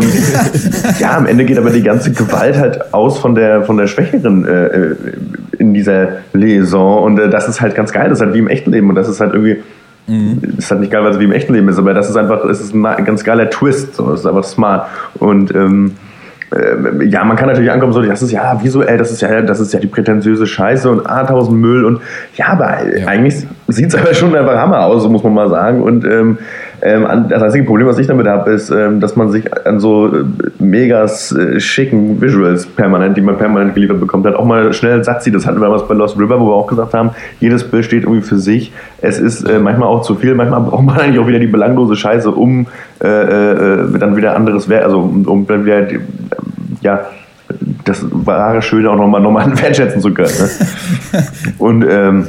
[0.99, 4.45] ja, am Ende geht aber die ganze Gewalt halt aus von der, von der Schwächeren
[4.45, 4.95] äh, äh
[5.57, 8.47] in dieser Liaison und äh, das ist halt ganz geil, das ist halt wie im
[8.47, 9.57] echten Leben und das ist halt irgendwie
[10.07, 10.55] Mhm.
[10.57, 12.45] Ist halt nicht geil, weil es wie im echten Leben ist, aber das ist einfach,
[12.45, 14.87] es ist ein ganz geiler Twist, so, das ist einfach smart.
[15.15, 16.04] Und ähm, äh,
[17.05, 19.73] ja, man kann natürlich ankommen, so, das ist ja visuell, das ist ja, das ist
[19.73, 22.01] ja die prätentiöse Scheiße und A1000 Müll und
[22.35, 23.07] ja, aber ja.
[23.07, 25.81] eigentlich sieht es aber schon einfach Hammer aus, muss man mal sagen.
[25.81, 26.37] Und ähm,
[26.85, 30.23] das einzige Problem, was ich damit habe, ist, ähm, dass man sich an so äh,
[30.59, 35.23] megas äh, schicken Visuals permanent, die man permanent geliefert bekommt, halt auch mal schnell satt
[35.23, 35.33] sieht.
[35.33, 38.03] Das hatten wir damals bei Lost River, wo wir auch gesagt haben, jedes Bild steht
[38.03, 38.71] irgendwie für sich.
[39.01, 41.95] Es ist äh, manchmal auch zu viel, manchmal braucht man eigentlich auch wieder die belanglose
[41.95, 42.67] Scheiße, um
[43.03, 45.87] äh, äh, dann wieder anderes, also um, um dann wieder
[46.81, 47.05] ja,
[47.83, 50.33] das wahre Schöne auch nochmal noch wertschätzen zu können.
[50.39, 51.23] Ne?
[51.57, 52.27] Und ähm,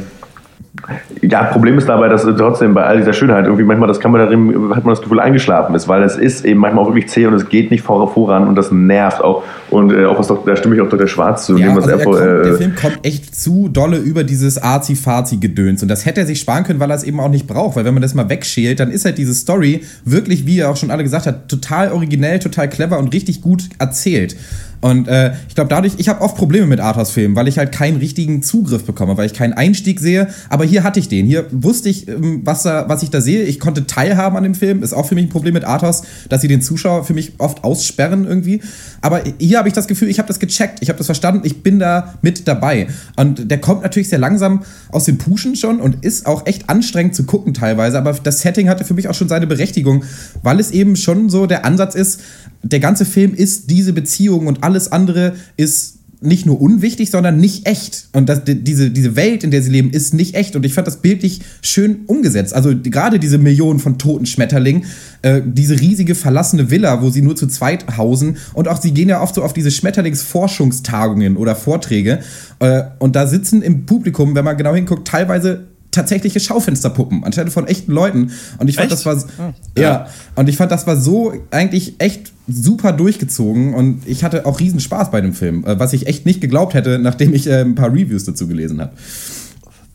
[1.22, 4.20] ja, Problem ist dabei, dass trotzdem bei all dieser Schönheit irgendwie manchmal das kann man
[4.20, 7.26] darin, hat man das Gefühl eingeschlafen ist, weil es ist eben manchmal auch wirklich zäh
[7.26, 9.42] und es geht nicht vor, voran und das nervt auch.
[9.70, 11.08] Und äh, auch was doch, da stimme ich auch Dr.
[11.08, 11.56] Schwarz zu.
[11.56, 15.88] Ja, also er kommt, äh, der Film kommt echt zu dolle über dieses Arzi-Fazi-Gedöns und
[15.88, 17.94] das hätte er sich sparen können, weil er es eben auch nicht braucht, weil wenn
[17.94, 21.02] man das mal wegschält, dann ist halt diese Story wirklich, wie er auch schon alle
[21.02, 24.36] gesagt hat, total originell, total clever und richtig gut erzählt.
[24.80, 27.96] Und äh, ich glaube, dadurch, ich habe oft Probleme mit Arthouse-Filmen, weil ich halt keinen
[27.96, 30.28] richtigen Zugriff bekomme, weil ich keinen Einstieg sehe.
[30.48, 31.26] Aber hier hatte ich den.
[31.26, 33.42] Hier wusste ich, ähm, was, da, was ich da sehe.
[33.44, 34.82] Ich konnte teilhaben an dem Film.
[34.82, 37.64] Ist auch für mich ein Problem mit Arthouse, dass sie den Zuschauer für mich oft
[37.64, 38.60] aussperren irgendwie.
[39.00, 40.78] Aber hier habe ich das Gefühl, ich habe das gecheckt.
[40.82, 41.42] Ich habe das verstanden.
[41.44, 42.88] Ich bin da mit dabei.
[43.16, 47.14] Und der kommt natürlich sehr langsam aus den Puschen schon und ist auch echt anstrengend
[47.14, 47.98] zu gucken teilweise.
[47.98, 50.04] Aber das Setting hatte für mich auch schon seine Berechtigung,
[50.42, 52.20] weil es eben schon so der Ansatz ist,
[52.62, 57.66] der ganze Film ist diese Beziehung und alles andere ist nicht nur unwichtig, sondern nicht
[57.66, 58.08] echt.
[58.12, 60.56] Und das, diese, diese Welt, in der sie leben, ist nicht echt.
[60.56, 62.52] Und ich fand das bildlich schön umgesetzt.
[62.54, 64.84] Also gerade diese Millionen von toten Schmetterlingen,
[65.22, 68.38] äh, diese riesige verlassene Villa, wo sie nur zu zweit hausen.
[68.54, 72.20] Und auch sie gehen ja oft so auf diese Schmetterlingsforschungstagungen oder Vorträge.
[72.58, 75.66] Äh, und da sitzen im Publikum, wenn man genau hinguckt, teilweise
[75.96, 78.30] tatsächliche Schaufensterpuppen anstelle von echten Leuten.
[78.58, 78.92] Und ich fand, echt?
[78.92, 79.82] das war ah, ja.
[79.82, 80.06] ja.
[80.36, 84.78] und ich fand, das war so eigentlich echt super durchgezogen und ich hatte auch riesen
[84.78, 87.74] Spaß bei dem Film, äh, was ich echt nicht geglaubt hätte, nachdem ich äh, ein
[87.74, 88.92] paar Reviews dazu gelesen habe.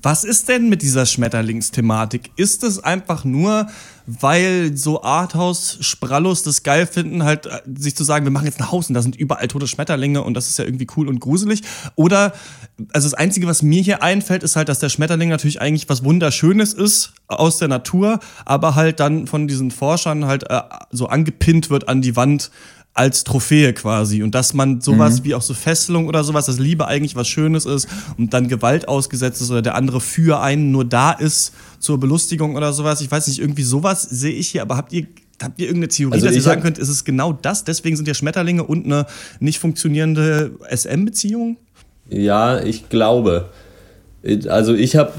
[0.02, 2.32] Was ist denn mit dieser Schmetterlingsthematik?
[2.36, 3.68] Ist es einfach nur,
[4.08, 8.72] weil so Arthouse-Sprallos das geil finden, halt äh, sich zu sagen, wir machen jetzt ein
[8.72, 11.62] Haus und da sind überall tote Schmetterlinge und das ist ja irgendwie cool und gruselig?
[11.96, 12.34] Oder,
[12.94, 16.04] also das Einzige, was mir hier einfällt, ist halt, dass der Schmetterling natürlich eigentlich was
[16.04, 21.70] Wunderschönes ist aus der Natur, aber halt dann von diesen Forschern halt äh, so angepinnt
[21.70, 22.50] wird an die Wand
[22.94, 25.24] als Trophäe quasi und dass man sowas mhm.
[25.24, 27.88] wie auch so Fesselung oder sowas, dass Liebe eigentlich was Schönes ist
[28.18, 32.56] und dann Gewalt ausgesetzt ist oder der andere für einen nur da ist zur Belustigung
[32.56, 33.02] oder sowas.
[33.02, 35.08] Ich weiß nicht, irgendwie sowas sehe ich hier, aber habt ihr
[35.42, 37.64] Habt ihr irgendeine Theorie, also dass ihr sagen könnt, ist es genau das?
[37.64, 39.08] Deswegen sind ja Schmetterlinge und eine
[39.40, 41.58] nicht funktionierende SM-Beziehung?
[42.10, 43.50] Ja, ich glaube.
[44.48, 45.12] Also ich habe,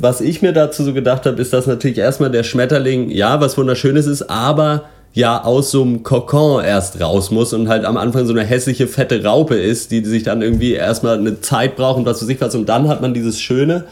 [0.00, 3.58] was ich mir dazu so gedacht habe, ist, dass natürlich erstmal der Schmetterling, ja, was
[3.58, 4.86] wunderschönes ist, aber
[5.16, 8.86] ja aus so einem Kokon erst raus muss und halt am Anfang so eine hässliche,
[8.86, 12.38] fette Raupe ist, die sich dann irgendwie erstmal eine Zeit braucht und was für sich
[12.38, 12.54] was.
[12.54, 13.84] Und dann hat man dieses Schöne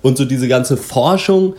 [0.00, 1.52] und so diese ganze Forschung,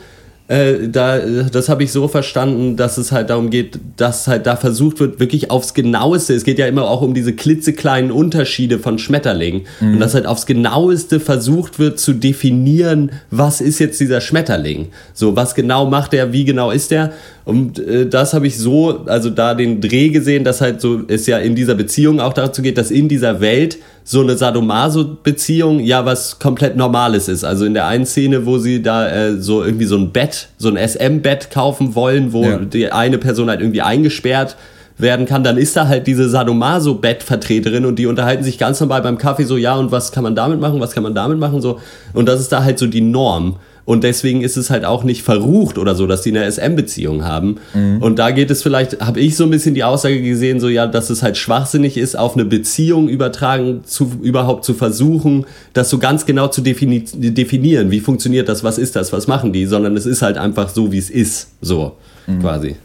[0.51, 4.57] äh, da, das habe ich so verstanden, dass es halt darum geht, dass halt da
[4.57, 8.99] versucht wird, wirklich aufs Genaueste, es geht ja immer auch um diese klitzekleinen Unterschiede von
[8.99, 9.93] Schmetterlingen mhm.
[9.93, 14.89] und dass halt aufs Genaueste versucht wird zu definieren, was ist jetzt dieser Schmetterling?
[15.13, 17.13] So, was genau macht er, wie genau ist er?
[17.45, 21.27] Und äh, das habe ich so, also da den Dreh gesehen, dass halt so es
[21.27, 26.05] ja in dieser Beziehung auch dazu geht, dass in dieser Welt so eine Sadomaso-Beziehung ja
[26.05, 27.43] was komplett Normales ist.
[27.43, 30.69] Also in der einen Szene, wo sie da äh, so irgendwie so ein Bett, so
[30.69, 32.57] ein SM-Bett kaufen wollen, wo ja.
[32.57, 34.55] die eine Person halt irgendwie eingesperrt
[34.97, 39.17] werden kann, dann ist da halt diese Sadomaso-Bett-Vertreterin und die unterhalten sich ganz normal beim
[39.17, 41.79] Kaffee so, ja, und was kann man damit machen, was kann man damit machen, so.
[42.13, 43.57] Und das ist da halt so die Norm.
[43.85, 47.57] Und deswegen ist es halt auch nicht verrucht oder so, dass die eine SM-Beziehung haben.
[47.73, 48.01] Mhm.
[48.01, 50.87] Und da geht es vielleicht, habe ich so ein bisschen die Aussage gesehen, so ja,
[50.87, 55.97] dass es halt schwachsinnig ist, auf eine Beziehung übertragen, zu, überhaupt zu versuchen, das so
[55.97, 57.91] ganz genau zu defini definieren.
[57.91, 58.63] Wie funktioniert das?
[58.63, 59.11] Was ist das?
[59.13, 59.65] Was machen die?
[59.65, 61.49] Sondern es ist halt einfach so, wie es ist.
[61.61, 62.39] So, mhm.
[62.39, 62.75] quasi.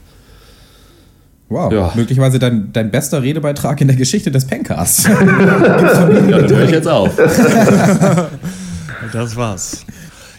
[1.49, 1.93] Wow, ja.
[1.95, 5.05] möglicherweise dein, dein bester Redebeitrag in der Geschichte des Pencasts.
[5.09, 7.15] ja, das höre ich jetzt auf.
[9.13, 9.87] das war's.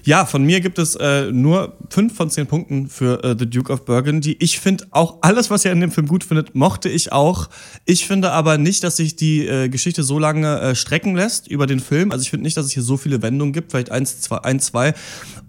[0.07, 3.73] Ja, von mir gibt es äh, nur fünf von zehn Punkten für äh, The Duke
[3.73, 4.37] of Burgundy.
[4.39, 7.49] Ich finde auch alles, was ihr in dem Film gut findet, mochte ich auch.
[7.83, 11.67] Ich finde aber nicht, dass sich die äh, Geschichte so lange äh, strecken lässt über
[11.67, 12.13] den Film.
[12.13, 14.61] Also ich finde nicht, dass es hier so viele Wendungen gibt, vielleicht eins, zwei, ein,
[14.61, 14.93] zwei.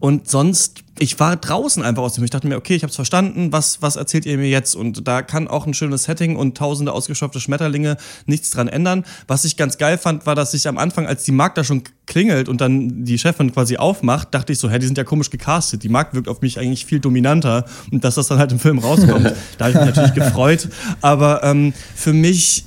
[0.00, 2.24] Und sonst ich war draußen einfach aus dem.
[2.24, 3.52] Ich dachte mir, okay, ich habe es verstanden.
[3.52, 4.74] Was, was erzählt ihr mir jetzt?
[4.74, 7.96] Und da kann auch ein schönes Setting und tausende ausgestopfte Schmetterlinge
[8.26, 9.04] nichts dran ändern.
[9.26, 11.82] Was ich ganz geil fand, war, dass ich am Anfang, als die Magd da schon
[12.06, 15.30] klingelt und dann die Chefin quasi aufmacht, dachte ich so, hä, die sind ja komisch
[15.30, 15.82] gecastet.
[15.82, 17.64] Die Magd wirkt auf mich eigentlich viel dominanter.
[17.90, 20.68] Und dass das dann halt im Film rauskommt, da habe ich mich natürlich gefreut.
[21.00, 22.64] Aber ähm, für mich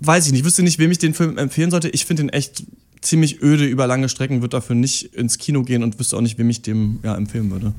[0.00, 1.88] weiß ich nicht, ich wüsste nicht, wem ich den Film empfehlen sollte.
[1.88, 2.64] Ich finde ihn echt
[3.04, 6.38] ziemlich öde über lange Strecken, würde dafür nicht ins Kino gehen und wüsste auch nicht,
[6.38, 7.72] wem ich dem ja, empfehlen würde.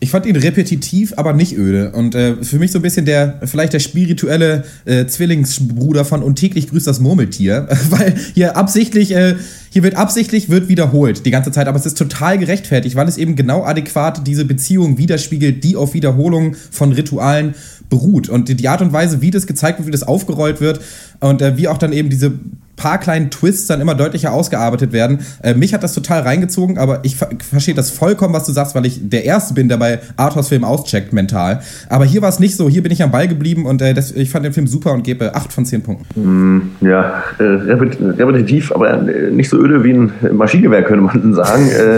[0.00, 1.90] Ich fand ihn repetitiv, aber nicht öde.
[1.90, 6.36] Und äh, für mich so ein bisschen der, vielleicht der spirituelle äh, Zwillingsbruder von Und
[6.36, 7.66] täglich grüßt das Murmeltier.
[7.90, 9.34] weil hier absichtlich, äh,
[9.70, 11.66] hier wird absichtlich, wird wiederholt die ganze Zeit.
[11.66, 15.94] Aber es ist total gerechtfertigt, weil es eben genau adäquat diese Beziehung widerspiegelt, die auf
[15.94, 17.56] Wiederholung von Ritualen
[17.90, 18.28] beruht.
[18.28, 20.80] Und die Art und Weise, wie das gezeigt wird, wie das aufgerollt wird
[21.18, 22.38] und äh, wie auch dann eben diese
[22.78, 25.18] paar kleinen Twists dann immer deutlicher ausgearbeitet werden.
[25.42, 28.74] Äh, mich hat das total reingezogen, aber ich ver verstehe das vollkommen, was du sagst,
[28.74, 31.60] weil ich der Erste bin, der bei Arthouse-Filmen auscheckt mental.
[31.90, 32.68] Aber hier war es nicht so.
[32.68, 35.02] Hier bin ich am Ball geblieben und äh, das, ich fand den Film super und
[35.02, 36.06] gebe 8 von 10 Punkten.
[36.14, 41.68] Mm, ja, äh, repetitiv, aber äh, nicht so öde wie ein Maschinengewehr, könnte man sagen.
[41.68, 41.96] äh,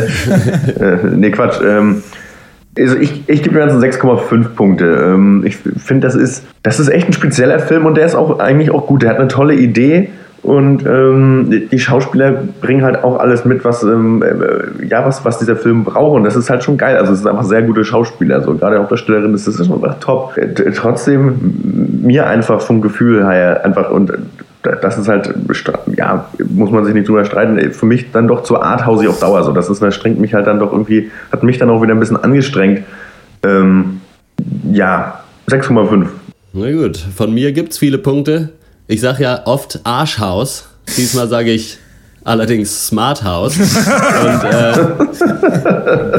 [0.83, 1.61] äh, nee, Quatsch.
[1.65, 2.03] Ähm,
[2.79, 4.85] also ich, ich gebe mir ganzen 6,5 Punkte.
[4.87, 8.39] Ähm, ich finde, das ist, das ist echt ein spezieller Film und der ist auch
[8.39, 9.03] eigentlich auch gut.
[9.03, 10.11] Der hat eine tolle Idee
[10.43, 15.39] und ähm, die Schauspieler bringen halt auch alles mit, was, ähm, äh, ja, was, was
[15.39, 16.17] dieser Film braucht.
[16.17, 16.97] Und das ist halt schon geil.
[16.97, 18.43] Also es sind einfach sehr gute Schauspieler.
[18.43, 20.37] So, gerade Hauptdarstellerin ist das schon top.
[20.37, 24.13] Äh, trotzdem mir einfach vom Gefühl her einfach und
[24.63, 25.33] das ist halt,
[25.97, 27.73] ja, muss man sich nicht drüber streiten.
[27.73, 29.43] Für mich dann doch zu arthausig auf Dauer.
[29.43, 31.95] So, das ist, das strengt mich halt dann doch irgendwie, hat mich dann auch wieder
[31.95, 32.83] ein bisschen angestrengt.
[33.43, 34.01] Ähm,
[34.71, 36.07] ja, 6,5.
[36.53, 38.51] Na gut, von mir gibt es viele Punkte.
[38.91, 40.65] Ich sage ja oft Arschhaus.
[40.97, 41.79] Diesmal sage ich
[42.25, 43.57] allerdings Smart House.
[43.57, 44.45] und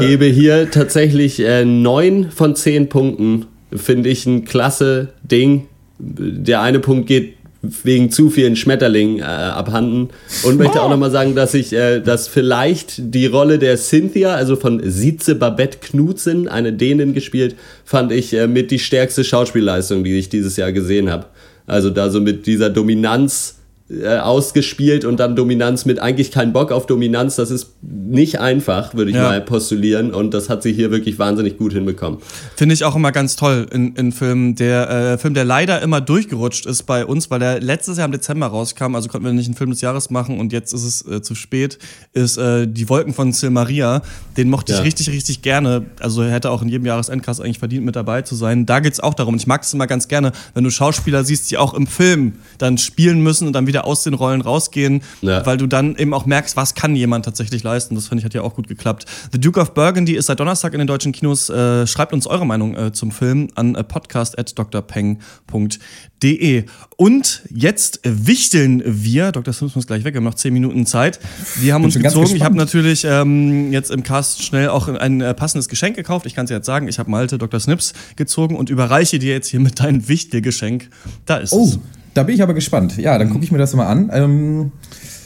[0.00, 3.44] gebe hier tatsächlich äh, 9 von 10 Punkten.
[3.76, 5.66] Finde ich ein klasse Ding.
[5.98, 10.08] Der eine Punkt geht wegen zu vielen Schmetterlingen äh, abhanden.
[10.42, 14.56] Und möchte auch nochmal sagen, dass ich, äh, dass vielleicht die Rolle der Cynthia, also
[14.56, 17.54] von Sitze Babette Knudsen, eine Dänin gespielt,
[17.84, 21.26] fand ich äh, mit die stärkste Schauspielleistung, die ich dieses Jahr gesehen habe.
[21.66, 23.61] Also da so mit dieser Dominanz
[23.92, 27.36] äh, ausgespielt und dann Dominanz mit eigentlich keinen Bock auf Dominanz.
[27.36, 29.24] Das ist nicht einfach, würde ich ja.
[29.24, 30.14] mal postulieren.
[30.14, 32.20] Und das hat sie hier wirklich wahnsinnig gut hinbekommen.
[32.56, 34.54] Finde ich auch immer ganz toll in, in Filmen.
[34.54, 38.12] Der äh, Film, der leider immer durchgerutscht ist bei uns, weil der letztes Jahr im
[38.12, 41.06] Dezember rauskam, also konnten wir nicht einen Film des Jahres machen und jetzt ist es
[41.06, 41.78] äh, zu spät,
[42.12, 44.02] ist äh, Die Wolken von Silmaria.
[44.36, 44.78] Den mochte ja.
[44.78, 45.84] ich richtig, richtig gerne.
[46.00, 48.64] Also er hätte auch in jedem Jahresendcast eigentlich verdient, mit dabei zu sein.
[48.64, 49.36] Da geht es auch darum.
[49.36, 52.78] Ich mag es immer ganz gerne, wenn du Schauspieler siehst, die auch im Film dann
[52.78, 55.44] spielen müssen und dann wieder aus den Rollen rausgehen, ja.
[55.46, 57.94] weil du dann eben auch merkst, was kann jemand tatsächlich leisten.
[57.94, 59.06] Das finde ich hat ja auch gut geklappt.
[59.32, 61.50] The Duke of Burgundy ist seit Donnerstag in den deutschen Kinos.
[61.50, 66.64] Äh, schreibt uns eure Meinung äh, zum Film an äh, podcast.drpeng.de.
[66.96, 69.52] Und jetzt wichteln wir, Dr.
[69.52, 71.20] Sims muss gleich weg, wir haben noch zehn Minuten Zeit.
[71.56, 72.36] Wir haben uns gezogen.
[72.36, 76.26] Ich habe natürlich ähm, jetzt im Cast schnell auch ein äh, passendes Geschenk gekauft.
[76.26, 77.58] Ich kann es jetzt sagen, ich habe Malte Dr.
[77.58, 80.88] Snips gezogen und überreiche dir jetzt hier mit deinem Wichtelgeschenk.
[81.26, 81.78] Da ist oh, es.
[82.14, 82.98] Da bin ich aber gespannt.
[82.98, 84.10] Ja, dann gucke ich mir das mal an.
[84.12, 84.72] Ähm,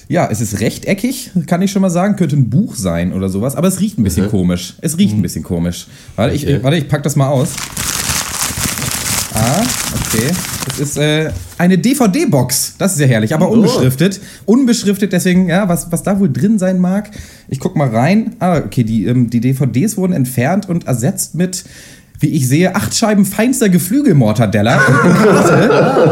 [0.08, 2.16] ja, es ist rechteckig, kann ich schon mal sagen.
[2.16, 3.56] Könnte ein Buch sein oder sowas.
[3.56, 4.30] Aber es riecht ein bisschen mhm.
[4.30, 4.74] komisch.
[4.80, 5.20] Es riecht mhm.
[5.20, 5.88] ein bisschen komisch.
[6.14, 6.58] Warte, ich, okay.
[6.62, 7.54] warte, ich pack das mal aus.
[9.34, 9.62] Ah,
[9.94, 10.30] okay.
[10.66, 12.74] Das ist äh, eine DVD-Box.
[12.78, 13.52] Das ist ja herrlich, aber oh.
[13.52, 14.20] unbeschriftet.
[14.46, 17.10] Unbeschriftet, deswegen, ja, was, was da wohl drin sein mag.
[17.48, 18.36] Ich guck mal rein.
[18.38, 21.64] Ah, okay, die, ähm, die DVDs wurden entfernt und ersetzt mit
[22.20, 24.80] wie ich sehe, acht Scheiben feinster Geflügelmortadella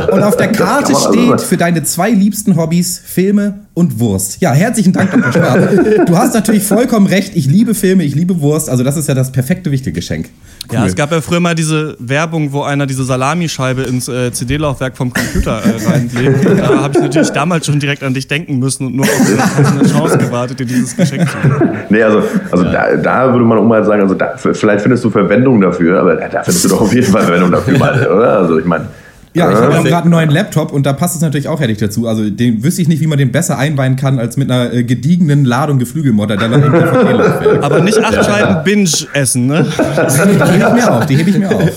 [0.09, 4.41] und, und auf der Karte steht für deine zwei liebsten Hobbys Filme und Wurst.
[4.41, 5.33] Ja, herzlichen Dank, Dr.
[5.33, 5.65] Schwarz.
[6.07, 7.33] Du hast natürlich vollkommen recht.
[7.35, 8.71] Ich liebe Filme, ich liebe Wurst.
[8.71, 10.29] Also das ist ja das perfekte Wichtelgeschenk.
[10.69, 10.79] Cool.
[10.79, 14.97] Ja, es gab ja früher mal diese Werbung, wo einer diese Salamischeibe ins äh, CD-Laufwerk
[14.97, 16.45] vom Computer äh, reinlegt.
[16.59, 19.89] da habe ich natürlich damals schon direkt an dich denken müssen und nur auf eine
[19.89, 21.71] Chance gewartet, dir dieses Geschenk zu geben.
[21.91, 25.11] Nee, also, also da, da, würde man auch mal sagen, also da, vielleicht findest du
[25.11, 28.39] Verwendung dafür, aber da findest du doch auf jeden Fall Verwendung dafür, oder?
[28.39, 28.89] Also ich meine.
[29.35, 32.07] Ja, ich habe gerade einen neuen Laptop und da passt es natürlich auch herrlich dazu.
[32.07, 34.85] Also den wüsste ich nicht, wie man den besser einweihen kann als mit einer äh,
[34.85, 39.67] gediegenen Ladung Geflügelmodder, der dann im DVD Aber nicht acht Scheiben Binge essen, ne?
[39.67, 39.77] Die
[40.17, 41.71] hebe ich mir auf, die hebe ich mir auf.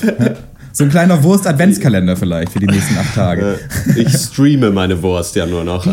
[0.72, 3.58] So ein kleiner Wurst-Adventskalender vielleicht für die nächsten acht Tage.
[3.96, 5.88] Ich streame meine Wurst ja nur noch.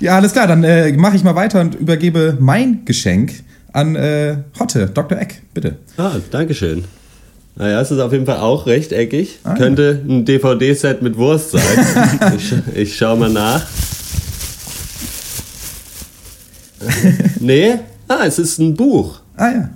[0.00, 3.34] ja, alles klar, dann äh, mache ich mal weiter und übergebe mein Geschenk
[3.72, 5.16] an äh, Hotte, Dr.
[5.20, 5.76] Eck, bitte.
[5.96, 6.82] Ah, Dankeschön.
[7.56, 9.38] Naja, es ist auf jeden Fall auch rechteckig.
[9.44, 11.62] Ah, Könnte ein DVD-Set mit Wurst sein.
[12.36, 13.62] ich, ich schau mal nach.
[17.40, 17.74] nee,
[18.08, 19.20] ah, es ist ein Buch.
[19.36, 19.68] Ah ja.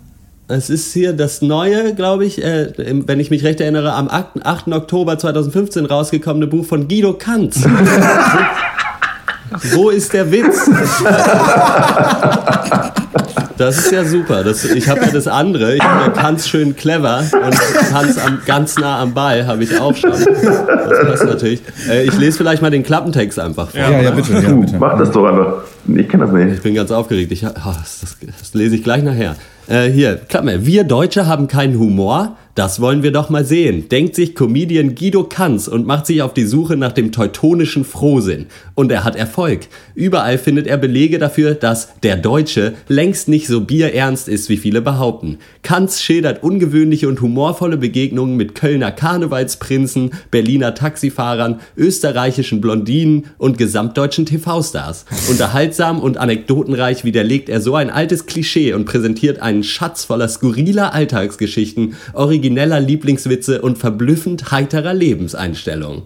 [0.47, 4.45] Es ist hier das neue, glaube ich, äh, wenn ich mich recht erinnere, am 8.
[4.45, 4.68] 8.
[4.68, 7.64] Oktober 2015 rausgekommene Buch von Guido Kanz.
[9.72, 10.68] Wo ist der Witz?
[13.57, 14.42] Das ist ja super.
[14.42, 15.76] Das, ich habe ja das andere.
[15.76, 19.80] Ich habe ja Kanz schön clever und Kanz am, ganz nah am Ball habe ich
[19.80, 20.11] auch schon.
[20.12, 21.62] Das passt natürlich.
[21.88, 23.80] Äh, ich lese vielleicht mal den Klappentext einfach vor.
[23.80, 24.32] Ja, ja, bitte.
[24.32, 24.76] Ja, bitte.
[24.78, 25.64] Mach das doch einfach.
[25.86, 26.55] Ich kenne das nicht.
[26.55, 27.30] Ich bin ganz aufgeregt.
[27.32, 29.36] Ich, oh, das, das, lese ich gleich nachher.
[29.68, 30.66] Äh, hier, Klappe.
[30.66, 32.36] Wir Deutsche haben keinen Humor.
[32.55, 36.34] Das wollen wir doch mal sehen, denkt sich Comedian Guido Kanz und macht sich auf
[36.34, 38.46] die Suche nach dem teutonischen Frohsinn.
[38.76, 39.62] Und er hat Erfolg.
[39.96, 44.82] Überall findet er Belege dafür, dass der Deutsche längst nicht so bierernst ist, wie viele
[44.82, 45.38] behaupten.
[45.62, 54.26] Kanz schildert ungewöhnliche und humorvolle Begegnungen mit Kölner Karnevalsprinzen, Berliner Taxifahrern, österreichischen Blondinen und gesamtdeutschen
[54.26, 55.07] TV-Stars.
[55.28, 60.94] Unterhaltsam und anekdotenreich widerlegt er so ein altes Klischee und präsentiert einen Schatz voller skurriler
[60.94, 61.96] Alltagsgeschichten,
[62.45, 66.03] origineller Lieblingswitze und verblüffend heiterer Lebenseinstellung.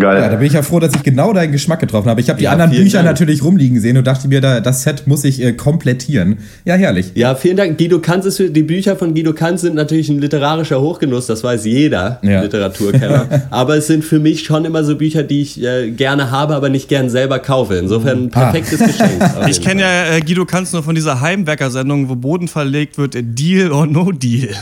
[0.00, 0.22] Geil.
[0.22, 2.20] Ja, da bin ich ja froh, dass ich genau deinen Geschmack getroffen habe.
[2.20, 3.06] Ich habe die ja, anderen Bücher Dank.
[3.06, 6.38] natürlich rumliegen sehen und dachte mir, da, das Set muss ich äh, komplettieren.
[6.64, 7.12] Ja, herrlich.
[7.14, 7.78] Ja, vielen Dank.
[7.78, 11.44] Guido Kanz ist für, die Bücher von Guido Kanz sind natürlich ein literarischer Hochgenuss, das
[11.44, 12.40] weiß jeder ja.
[12.40, 13.42] Literaturkenner.
[13.50, 16.70] aber es sind für mich schon immer so Bücher, die ich äh, gerne habe, aber
[16.70, 17.74] nicht gern selber kaufe.
[17.74, 18.50] Insofern ein ah.
[18.50, 18.86] perfektes ah.
[18.86, 19.22] Geschenk.
[19.48, 23.70] Ich kenne ja äh, Guido Kanz nur von dieser Heimwerker-Sendung, wo Boden verlegt wird, Deal
[23.70, 24.48] or No Deal.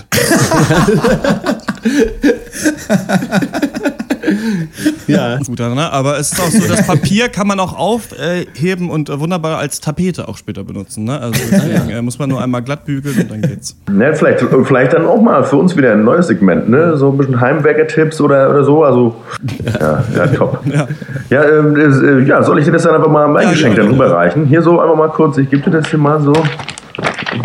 [5.07, 5.39] ja.
[5.39, 5.93] Guter, ne?
[5.93, 10.29] Aber es ist auch so, das Papier kann man auch aufheben und wunderbar als Tapete
[10.29, 11.05] auch später benutzen.
[11.05, 11.19] Ne?
[11.19, 12.03] Also deswegen ja.
[12.03, 13.77] muss man nur einmal glatt bügeln und dann geht's.
[13.99, 16.97] Ja, vielleicht, vielleicht dann auch mal für uns wieder ein neues Segment, ne?
[16.97, 18.85] So ein bisschen Heimwerker-Tipps oder, oder so.
[18.85, 19.17] Also,
[19.65, 20.61] ja, ja top.
[20.67, 20.89] Ja,
[21.31, 23.89] ja, ähm, äh, ja, soll ich dir das dann einfach mal mein ja, Geschenk dann
[23.89, 24.47] rüberreichen?
[24.47, 26.33] Hier so einfach mal kurz, ich gebe dir das hier mal so.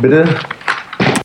[0.02, 0.26] Bitte.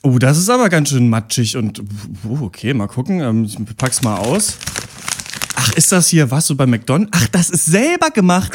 [0.02, 1.80] Oh, das ist aber ganz schön matschig und
[2.24, 3.20] uh, okay, mal gucken.
[3.20, 4.58] Ähm, ich pack's mal aus.
[5.60, 7.10] Ach, ist das hier, was so bei McDonald's?
[7.20, 8.52] Ach, das ist selber gemacht.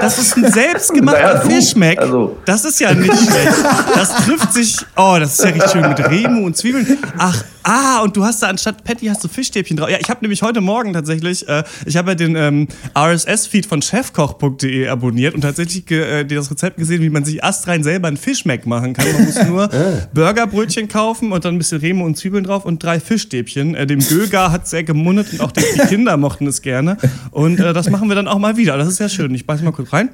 [0.00, 1.98] Das ist ein selbstgemachter naja, Fischmeck.
[1.98, 2.36] Also.
[2.44, 3.64] Das ist ja nicht schlecht.
[3.94, 4.76] Das trifft sich.
[4.96, 6.98] Oh, das ist ja richtig schön mit Remu und Zwiebeln.
[7.16, 9.90] Ach, Ah, und du hast da anstatt Patty hast du Fischstäbchen drauf.
[9.90, 13.82] Ja, ich habe nämlich heute Morgen tatsächlich, äh, ich habe ja den ähm, RSS-Feed von
[13.82, 18.66] chefkoch.de abonniert und tatsächlich äh, das Rezept gesehen, wie man sich astrein selber einen Fischmeck
[18.66, 19.06] machen kann.
[19.12, 20.08] Man muss nur ah.
[20.14, 23.74] Burgerbrötchen kaufen und dann ein bisschen Remo und Zwiebeln drauf und drei Fischstäbchen.
[23.74, 26.96] Äh, dem Göger hat sehr gemundet und auch die, Kinder mochten es gerne.
[27.30, 28.76] Und äh, das machen wir dann auch mal wieder.
[28.78, 29.34] Das ist sehr schön.
[29.34, 30.10] Ich beiß mal kurz rein.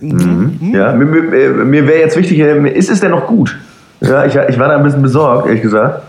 [0.00, 0.72] Mhm.
[0.74, 3.56] Ja, mir, mir, mir wäre jetzt wichtig, äh, ist es denn noch gut?
[4.08, 6.02] Ja, ich, ich war da ein bisschen besorgt, ehrlich gesagt.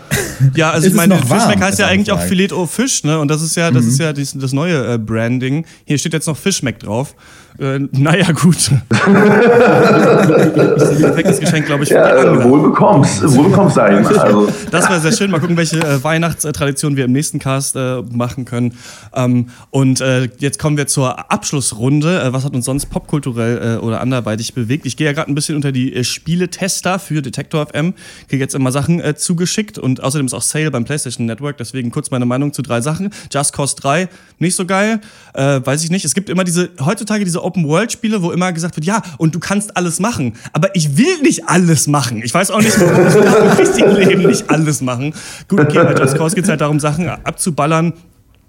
[0.54, 3.18] Ja, also ist ich meine, Fischmeck heißt ja eigentlich auch Filet au Fisch, ne?
[3.18, 3.90] Und das ist ja, das mhm.
[3.90, 5.64] ist ja das, das neue äh, Branding.
[5.84, 7.14] Hier steht jetzt noch Fischmeck drauf.
[7.58, 8.56] Äh, naja, gut.
[8.90, 11.90] das ist ein perfektes Geschenk, glaube ich.
[11.90, 14.16] Ja, wohl bekommst, wohl bekommst, sag ich mal.
[14.26, 14.48] Also.
[14.70, 15.30] Das wäre sehr schön.
[15.30, 18.74] Mal gucken, welche äh, Weihnachtstradition wir im nächsten Cast äh, machen können.
[19.14, 22.22] Ähm, und äh, jetzt kommen wir zur Abschlussrunde.
[22.22, 24.84] Äh, was hat uns sonst popkulturell äh, oder anderweitig bewegt?
[24.84, 27.94] Ich gehe ja gerade ein bisschen unter die Spieletester für Detektor FM.
[28.28, 31.58] Kriege jetzt immer Sachen zugeschickt und außerdem ist auch Sale beim PlayStation Network.
[31.58, 33.10] Deswegen kurz meine Meinung zu drei Sachen.
[33.32, 35.00] Just Cause 3, nicht so geil.
[35.34, 36.04] weiß ich nicht.
[36.04, 39.76] Es gibt immer diese, heutzutage diese Open-World-Spiele, wo immer gesagt wird, ja, und du kannst
[39.76, 40.34] alles machen.
[40.52, 42.22] Aber ich will nicht alles machen.
[42.22, 45.14] Ich weiß auch nicht, warum ich im richtigen Leben nicht alles machen.
[45.48, 47.92] Gut, okay, bei Just Cause geht es halt darum, Sachen abzuballern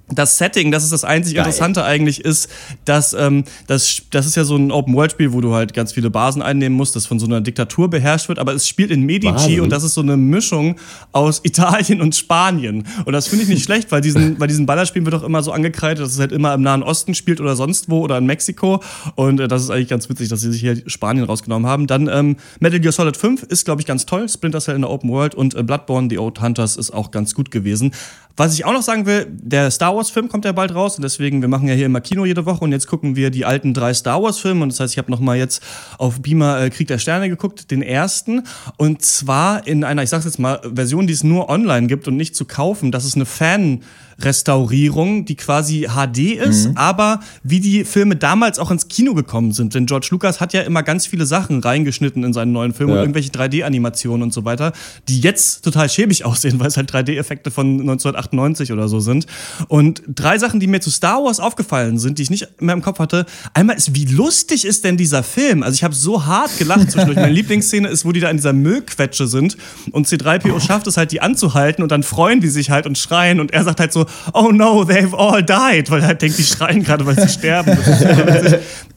[0.10, 1.46] das Setting, das ist das einzig Geil.
[1.46, 2.50] Interessante eigentlich, ist,
[2.86, 6.42] dass ähm, das, das ist ja so ein Open-World-Spiel, wo du halt ganz viele Basen
[6.42, 9.60] einnehmen musst, das von so einer Diktatur beherrscht wird, aber es spielt in Medici Basen.
[9.62, 10.78] und das ist so eine Mischung
[11.12, 12.86] aus Italien und Spanien.
[13.06, 15.52] Und das finde ich nicht schlecht, weil diesen, bei diesen Ballerspielen wird auch immer so
[15.52, 18.82] angekreidet, dass es halt immer im Nahen Osten spielt oder sonst wo oder in Mexiko.
[19.16, 21.86] Und äh, das ist eigentlich ganz witzig, dass sie sich hier Spanien rausgenommen haben.
[21.88, 24.30] Dann ähm, Metal Gear Solid 5 ist, glaube ich, ganz toll.
[24.30, 27.34] Splinter Cell in der Open World und äh, Bloodborne, The Old Hunters ist auch ganz
[27.34, 27.92] gut gewesen.
[28.38, 31.42] Was ich auch noch sagen will, der Star Wars-Film kommt ja bald raus und deswegen,
[31.42, 33.94] wir machen ja hier immer Kino jede Woche und jetzt gucken wir die alten drei
[33.94, 35.62] Star Wars-Filme und das heißt, ich habe nochmal jetzt
[35.98, 38.44] auf Beamer äh, Krieg der Sterne geguckt, den ersten
[38.78, 42.16] und zwar in einer, ich sag's jetzt mal, Version, die es nur online gibt und
[42.16, 42.92] nicht zu kaufen.
[42.92, 43.82] Das ist eine Fan-
[44.20, 46.78] Restaurierung, die quasi HD ist, mhm.
[46.78, 49.76] aber wie die Filme damals auch ins Kino gekommen sind.
[49.76, 53.00] Denn George Lucas hat ja immer ganz viele Sachen reingeschnitten in seinen neuen Filmen ja.
[53.00, 54.74] und irgendwelche 3D-Animationen und so weiter,
[55.08, 59.28] die jetzt total schäbig aussehen, weil es halt 3D-Effekte von 1998 oder so sind.
[59.68, 62.82] Und drei Sachen, die mir zu Star Wars aufgefallen sind, die ich nicht mehr im
[62.82, 63.26] Kopf hatte.
[63.54, 65.62] Einmal ist, wie lustig ist denn dieser Film?
[65.62, 67.18] Also ich habe so hart gelacht zwischendurch.
[67.18, 69.58] Meine Lieblingsszene ist, wo die da in dieser Müllquetsche sind
[69.92, 73.40] und C3PO schafft es halt, die anzuhalten und dann freuen die sich halt und schreien
[73.40, 76.44] und er sagt halt so, oh no, they've all died, weil er halt denkt, die
[76.44, 77.78] schreien gerade, weil sie sterben.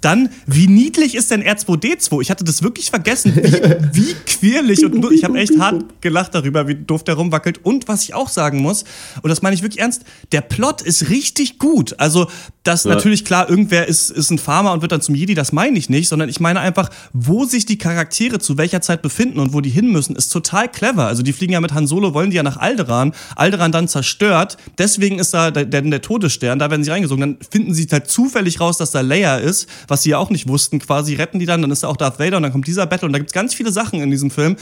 [0.00, 2.22] Dann, wie niedlich ist denn R2D2?
[2.22, 3.52] Ich hatte das wirklich vergessen, wie,
[3.92, 7.64] wie quirlig und ich habe echt hart gelacht darüber, wie doof der rumwackelt.
[7.64, 8.84] Und was ich auch sagen muss,
[9.22, 11.94] und das meine ich wirklich ernst, der Plot ist richtig gut.
[11.98, 12.28] Also,
[12.62, 12.94] dass ja.
[12.94, 15.90] natürlich klar, irgendwer ist, ist ein Farmer und wird dann zum Jedi, das meine ich
[15.90, 19.60] nicht, sondern ich meine einfach, wo sich die Charaktere zu welcher Zeit befinden und wo
[19.60, 21.06] die hin müssen, ist total clever.
[21.06, 23.12] Also, die fliegen ja mit Han Solo, wollen die ja nach Alderan.
[23.36, 24.56] Alderan dann zerstört.
[24.78, 27.20] Deswegen ist da der, der, Todesstern, da werden sie reingesogen.
[27.20, 30.48] Dann finden sie halt zufällig raus, dass da Leia ist, was sie ja auch nicht
[30.48, 30.78] wussten.
[30.78, 33.06] Quasi retten die dann, dann ist da auch Darth Vader und dann kommt dieser Battle.
[33.06, 34.56] Und da gibt es ganz viele Sachen in diesem Film,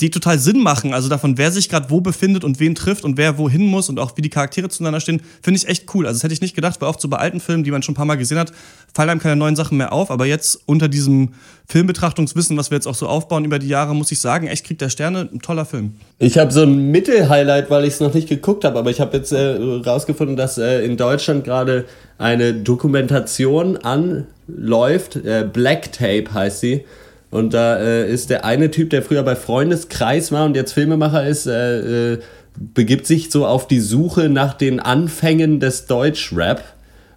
[0.00, 0.92] die total Sinn machen.
[0.92, 3.98] Also davon, wer sich gerade wo befindet und wen trifft und wer wohin muss und
[3.98, 6.06] auch wie die Charaktere zueinander stehen, finde ich echt cool.
[6.06, 7.92] Also das hätte ich nicht gedacht, weil oft so bei alten Filmen, die man schon
[7.92, 8.52] ein paar Mal gesehen hat,
[8.94, 10.10] fallen einem keine neuen Sachen mehr auf.
[10.10, 11.30] Aber jetzt unter diesem
[11.66, 14.78] Filmbetrachtungswissen, was wir jetzt auch so aufbauen über die Jahre, muss ich sagen, echt Krieg
[14.78, 15.94] der Sterne, ein toller Film.
[16.18, 19.16] Ich habe so ein Mittel-Highlight, weil ich es noch nicht geguckt habe, aber ich habe
[19.16, 19.54] jetzt äh,
[19.86, 21.84] rausgefunden, dass äh, in Deutschland gerade
[22.18, 25.16] eine Dokumentation anläuft.
[25.16, 26.84] Äh, Black Tape heißt sie.
[27.30, 31.26] Und da äh, ist der eine Typ, der früher bei Freundeskreis war und jetzt Filmemacher
[31.26, 32.18] ist, äh, äh,
[32.56, 36.62] begibt sich so auf die Suche nach den Anfängen des Deutschrap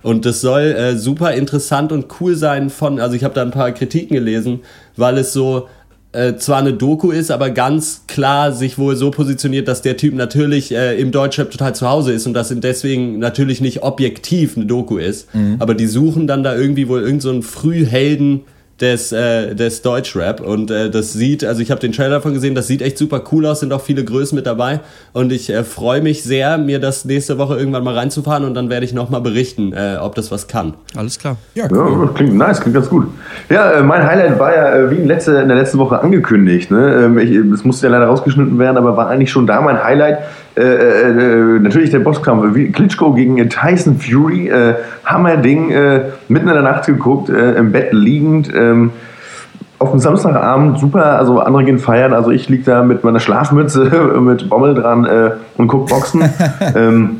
[0.04, 3.52] und das soll äh, super interessant und cool sein von, also ich habe da ein
[3.52, 4.62] paar Kritiken gelesen,
[4.96, 5.68] weil es so
[6.18, 10.16] äh, zwar eine Doku ist, aber ganz klar sich wohl so positioniert, dass der Typ
[10.16, 14.66] natürlich äh, im Deutschrap total zu Hause ist und das deswegen natürlich nicht objektiv eine
[14.66, 15.34] Doku ist.
[15.36, 15.58] Mhm.
[15.60, 18.46] Aber die suchen dann da irgendwie wohl irgendeinen so Frühhelden
[18.82, 22.54] des, äh, des Deutschrap und äh, das sieht, also ich habe den Trailer davon gesehen,
[22.54, 24.82] das sieht echt super cool aus, sind auch viele Größen mit dabei
[25.14, 28.70] und ich äh, freue mich sehr, mir das nächste Woche irgendwann mal reinzufahren und dann
[28.70, 30.76] werde ich nochmal berichten, äh, ob das was kann.
[30.96, 31.38] Alles klar.
[31.56, 32.06] Ja, cool.
[32.06, 33.08] ja, klingt nice, klingt ganz gut.
[33.50, 36.70] Ja, äh, mein Highlight war ja äh, wie in, letzte, in der letzten Woche angekündigt.
[36.70, 37.06] Ne?
[37.06, 40.20] Ähm, ich, es musste ja leider rausgeschnitten werden, aber war eigentlich schon da mein Highlight.
[40.58, 42.54] Äh, äh, natürlich der Bosskampf.
[42.74, 44.50] Klitschko gegen Tyson Fury.
[44.50, 45.72] Äh, Hammerding.
[45.72, 48.52] Äh, mitten in der Nacht geguckt, äh, im Bett liegend.
[48.54, 48.92] Ähm,
[49.80, 53.84] auf dem Samstagabend super, also andere gehen feiern, also ich liege da mit meiner Schlafmütze,
[54.20, 56.24] mit Bommel dran äh, und guck Boxen.
[56.76, 57.18] ähm,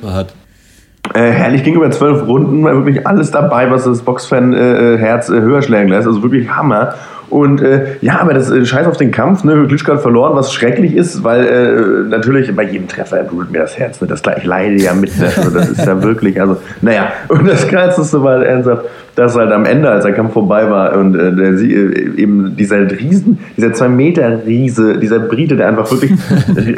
[1.14, 5.62] äh, herrlich, ging über zwölf Runden, war wirklich alles dabei, was das Boxfan-Herz äh, höher
[5.62, 6.96] schlägen lässt, also wirklich Hammer.
[7.30, 9.66] Und äh, ja, aber das äh, scheiß auf den Kampf, ne?
[9.68, 13.78] Klitschko hat verloren, was schrecklich ist, weil äh, natürlich bei jedem Treffer blutet mir das
[13.78, 14.00] Herz.
[14.00, 14.08] Ne?
[14.08, 15.18] Das, ich leide ja mit.
[15.20, 15.30] Ne?
[15.36, 17.12] Also, das ist ja wirklich, also, naja.
[17.28, 21.16] Und das Geilste war ernsthaft, dass halt am Ende, als der Kampf vorbei war und
[21.16, 26.14] äh, der, äh, eben dieser Riesen, dieser zwei Meter Riese, dieser Brite, der einfach wirklich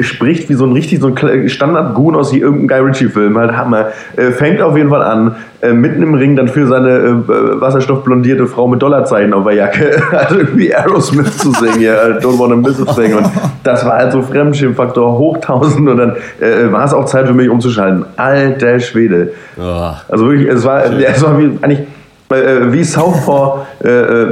[0.06, 4.30] spricht wie so ein richtig so ein Standard-Goon aus irgendeinem Guy Ritchie-Film, halt Hammer, äh,
[4.30, 8.66] fängt auf jeden Fall an, äh, mitten im Ring dann für seine äh, wasserstoffblondierte Frau
[8.66, 12.94] mit Dollarzeichen auf der Jacke, also irgendwie Aerosmith zu singen, ja, Don't Wanna Miss a
[12.94, 13.14] Thing.
[13.14, 13.26] Und
[13.62, 17.34] das war halt so Fremdschirmfaktor hoch 1000 und dann äh, war es auch Zeit für
[17.34, 18.04] mich umzuschalten.
[18.16, 19.32] Alter Schwede.
[19.58, 19.90] Oh.
[20.08, 21.80] Also wirklich, es war, es war wie, eigentlich
[22.30, 24.26] äh, wie Southpaw, äh, äh,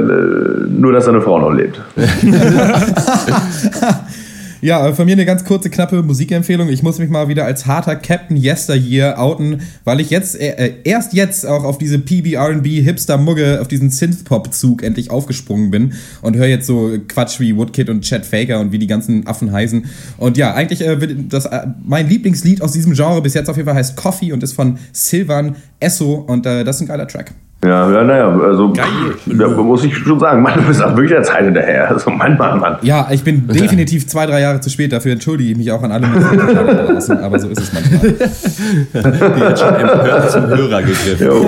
[0.67, 1.79] nur dass seine Frau noch lebt.
[4.61, 6.67] Ja, von mir eine ganz kurze, knappe Musikempfehlung.
[6.67, 11.13] Ich muss mich mal wieder als harter Captain Yesteryear outen, weil ich jetzt äh, erst
[11.13, 16.67] jetzt auch auf diese PB-RB Hipster-Mugge, auf diesen Synth-Pop-Zug endlich aufgesprungen bin und höre jetzt
[16.67, 19.85] so Quatsch wie Woodkid und Chad Faker und wie die ganzen Affen heißen.
[20.17, 20.97] Und ja, eigentlich äh,
[21.29, 24.43] das, äh, mein Lieblingslied aus diesem Genre bis jetzt auf jeden Fall heißt Coffee und
[24.43, 27.31] ist von Silvan Esso und äh, das ist ein geiler Track.
[27.61, 28.87] Ja, ja, naja, also Geil.
[29.25, 31.89] Da muss ich schon sagen, Mann, du bist auch wirklich der Zeit hinterher.
[31.89, 32.77] Also Mann, Mann, Mann.
[32.83, 34.93] Ja, ich bin definitiv zwei, drei Jahre zu spät.
[34.93, 37.99] Dafür entschuldige ich mich auch an alle draußen, aber so ist es manchmal.
[38.93, 41.47] Die hat schon empört zum Hörer gegriffen.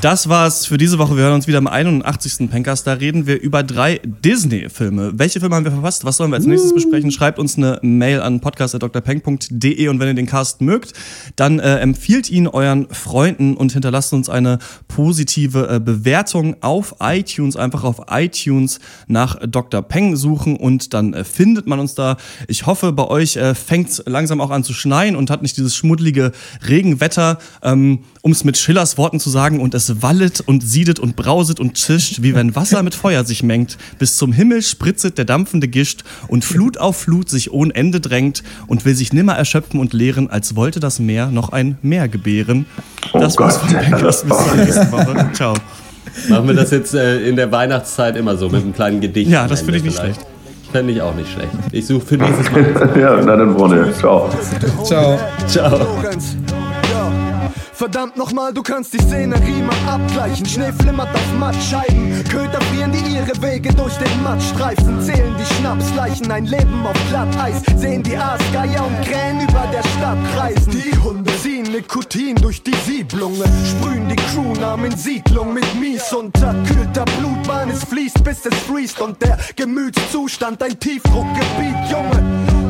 [0.00, 1.16] Das war's für diese Woche.
[1.16, 2.48] Wir hören uns wieder am 81.
[2.48, 2.86] Pencast.
[2.86, 5.14] Da reden wir über drei Disney-Filme.
[5.14, 6.04] Welche Filme haben wir verpasst?
[6.04, 7.10] Was sollen wir als nächstes besprechen?
[7.10, 10.92] Schreibt uns eine Mail an podcast.drpeng.de und wenn ihr den Cast mögt,
[11.34, 16.96] dann äh, empfiehlt ihn euren Freunden und hinterlasst uns eine positive positive äh, Bewertung auf
[17.00, 17.56] iTunes.
[17.56, 19.80] Einfach auf iTunes nach Dr.
[19.80, 22.18] Peng suchen und dann äh, findet man uns da.
[22.46, 25.56] Ich hoffe, bei euch äh, fängt es langsam auch an zu schneien und hat nicht
[25.56, 26.32] dieses schmuddelige
[26.68, 27.38] Regenwetter.
[27.62, 31.60] Ähm, um es mit Schillers Worten zu sagen, und es wallet und siedet und brauset
[31.60, 33.78] und zischt, wie wenn Wasser mit Feuer sich mengt.
[33.98, 38.42] Bis zum Himmel spritzet der dampfende Gischt und Flut auf Flut sich ohne Ende drängt
[38.66, 42.66] und will sich nimmer erschöpfen und leeren, als wollte das Meer noch ein Meer gebären.
[43.14, 44.24] Das oh war's von Bankers.
[44.24, 45.28] Bis zur nächsten Woche.
[45.32, 45.54] Ciao.
[46.28, 49.30] Machen wir das jetzt äh, in der Weihnachtszeit immer so mit einem kleinen Gedicht?
[49.30, 50.16] Ja, das finde ich nicht vielleicht.
[50.16, 50.30] schlecht.
[50.72, 51.50] Fände ich auch nicht schlecht.
[51.72, 52.90] Ich suche für nächstes Mal.
[53.00, 53.92] ja, na dann, Freunde.
[53.98, 54.28] Ciao.
[54.84, 55.18] Ciao.
[55.46, 55.86] Ciao.
[57.78, 60.44] Verdammt nochmal, du kannst die Szenerie mal abgleichen.
[60.44, 62.24] Schnee flimmert auf Mattscheiben.
[62.28, 65.00] Köter frieren, die ihre Wege durch den Matt streifen.
[65.00, 67.62] Zählen die Schnapsleichen, ein Leben auf Glatteis.
[67.76, 70.72] Sehen die Aasgeier und Krähen über der Stadt kreisen.
[70.72, 73.48] Die Hunde ziehen Nikotin durch die Siedlungen.
[73.64, 77.70] Sprühen die Crewnamen in Siedlung mit mies unterkühlter Blutbahn.
[77.70, 82.67] Es fließt, bis es freest und der Gemütszustand ein Tiefdruckgebiet, Junge.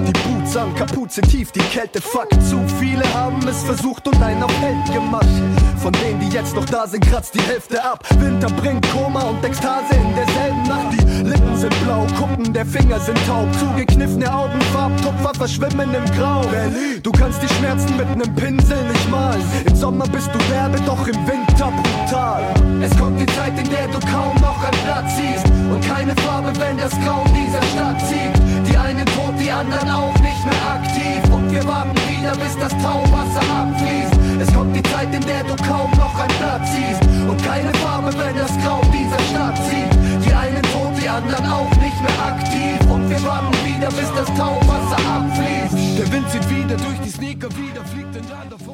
[0.59, 2.59] Zahn, Kapuze tief, die Kälte fuckt zu.
[2.81, 5.29] Viele haben es versucht und einen auf Held gemacht.
[5.77, 8.03] Von denen, die jetzt noch da sind, kratzt die Hälfte ab.
[8.19, 10.93] Winter bringt Koma und Ekstase in derselben Nacht.
[10.93, 13.47] Die Lippen sind blau, Kuppen der Finger sind taub.
[13.59, 16.43] Zugekniffene Augen, Farbtupfer verschwimmen im Grau.
[17.03, 19.43] Du kannst die Schmerzen mit nem Pinsel nicht malen.
[19.67, 22.43] Im Sommer bist du derbe, doch im Winter brutal.
[22.83, 25.47] Es kommt die Zeit, in der du kaum noch ein Platz siehst.
[25.71, 28.69] Und keine Farbe, wenn das Grau dieser Stadt zieht.
[28.71, 32.73] Die einen tot, die anderen auch nicht mehr aktiv und wir warten wieder, bis das
[32.83, 34.43] Tauwasser abfließt.
[34.43, 38.13] Es kommt die Zeit, in der du kaum noch ein Platz siehst und keine Farbe,
[38.19, 40.27] wenn das Grau dieser Stadt zieht.
[40.27, 44.29] Die einen tot, die anderen auch nicht mehr aktiv und wir warten wieder, bis das
[44.37, 45.99] Tauwasser abfließt.
[45.99, 48.68] Der Wind zieht wieder durch die Sneaker, wieder fliegt in davon.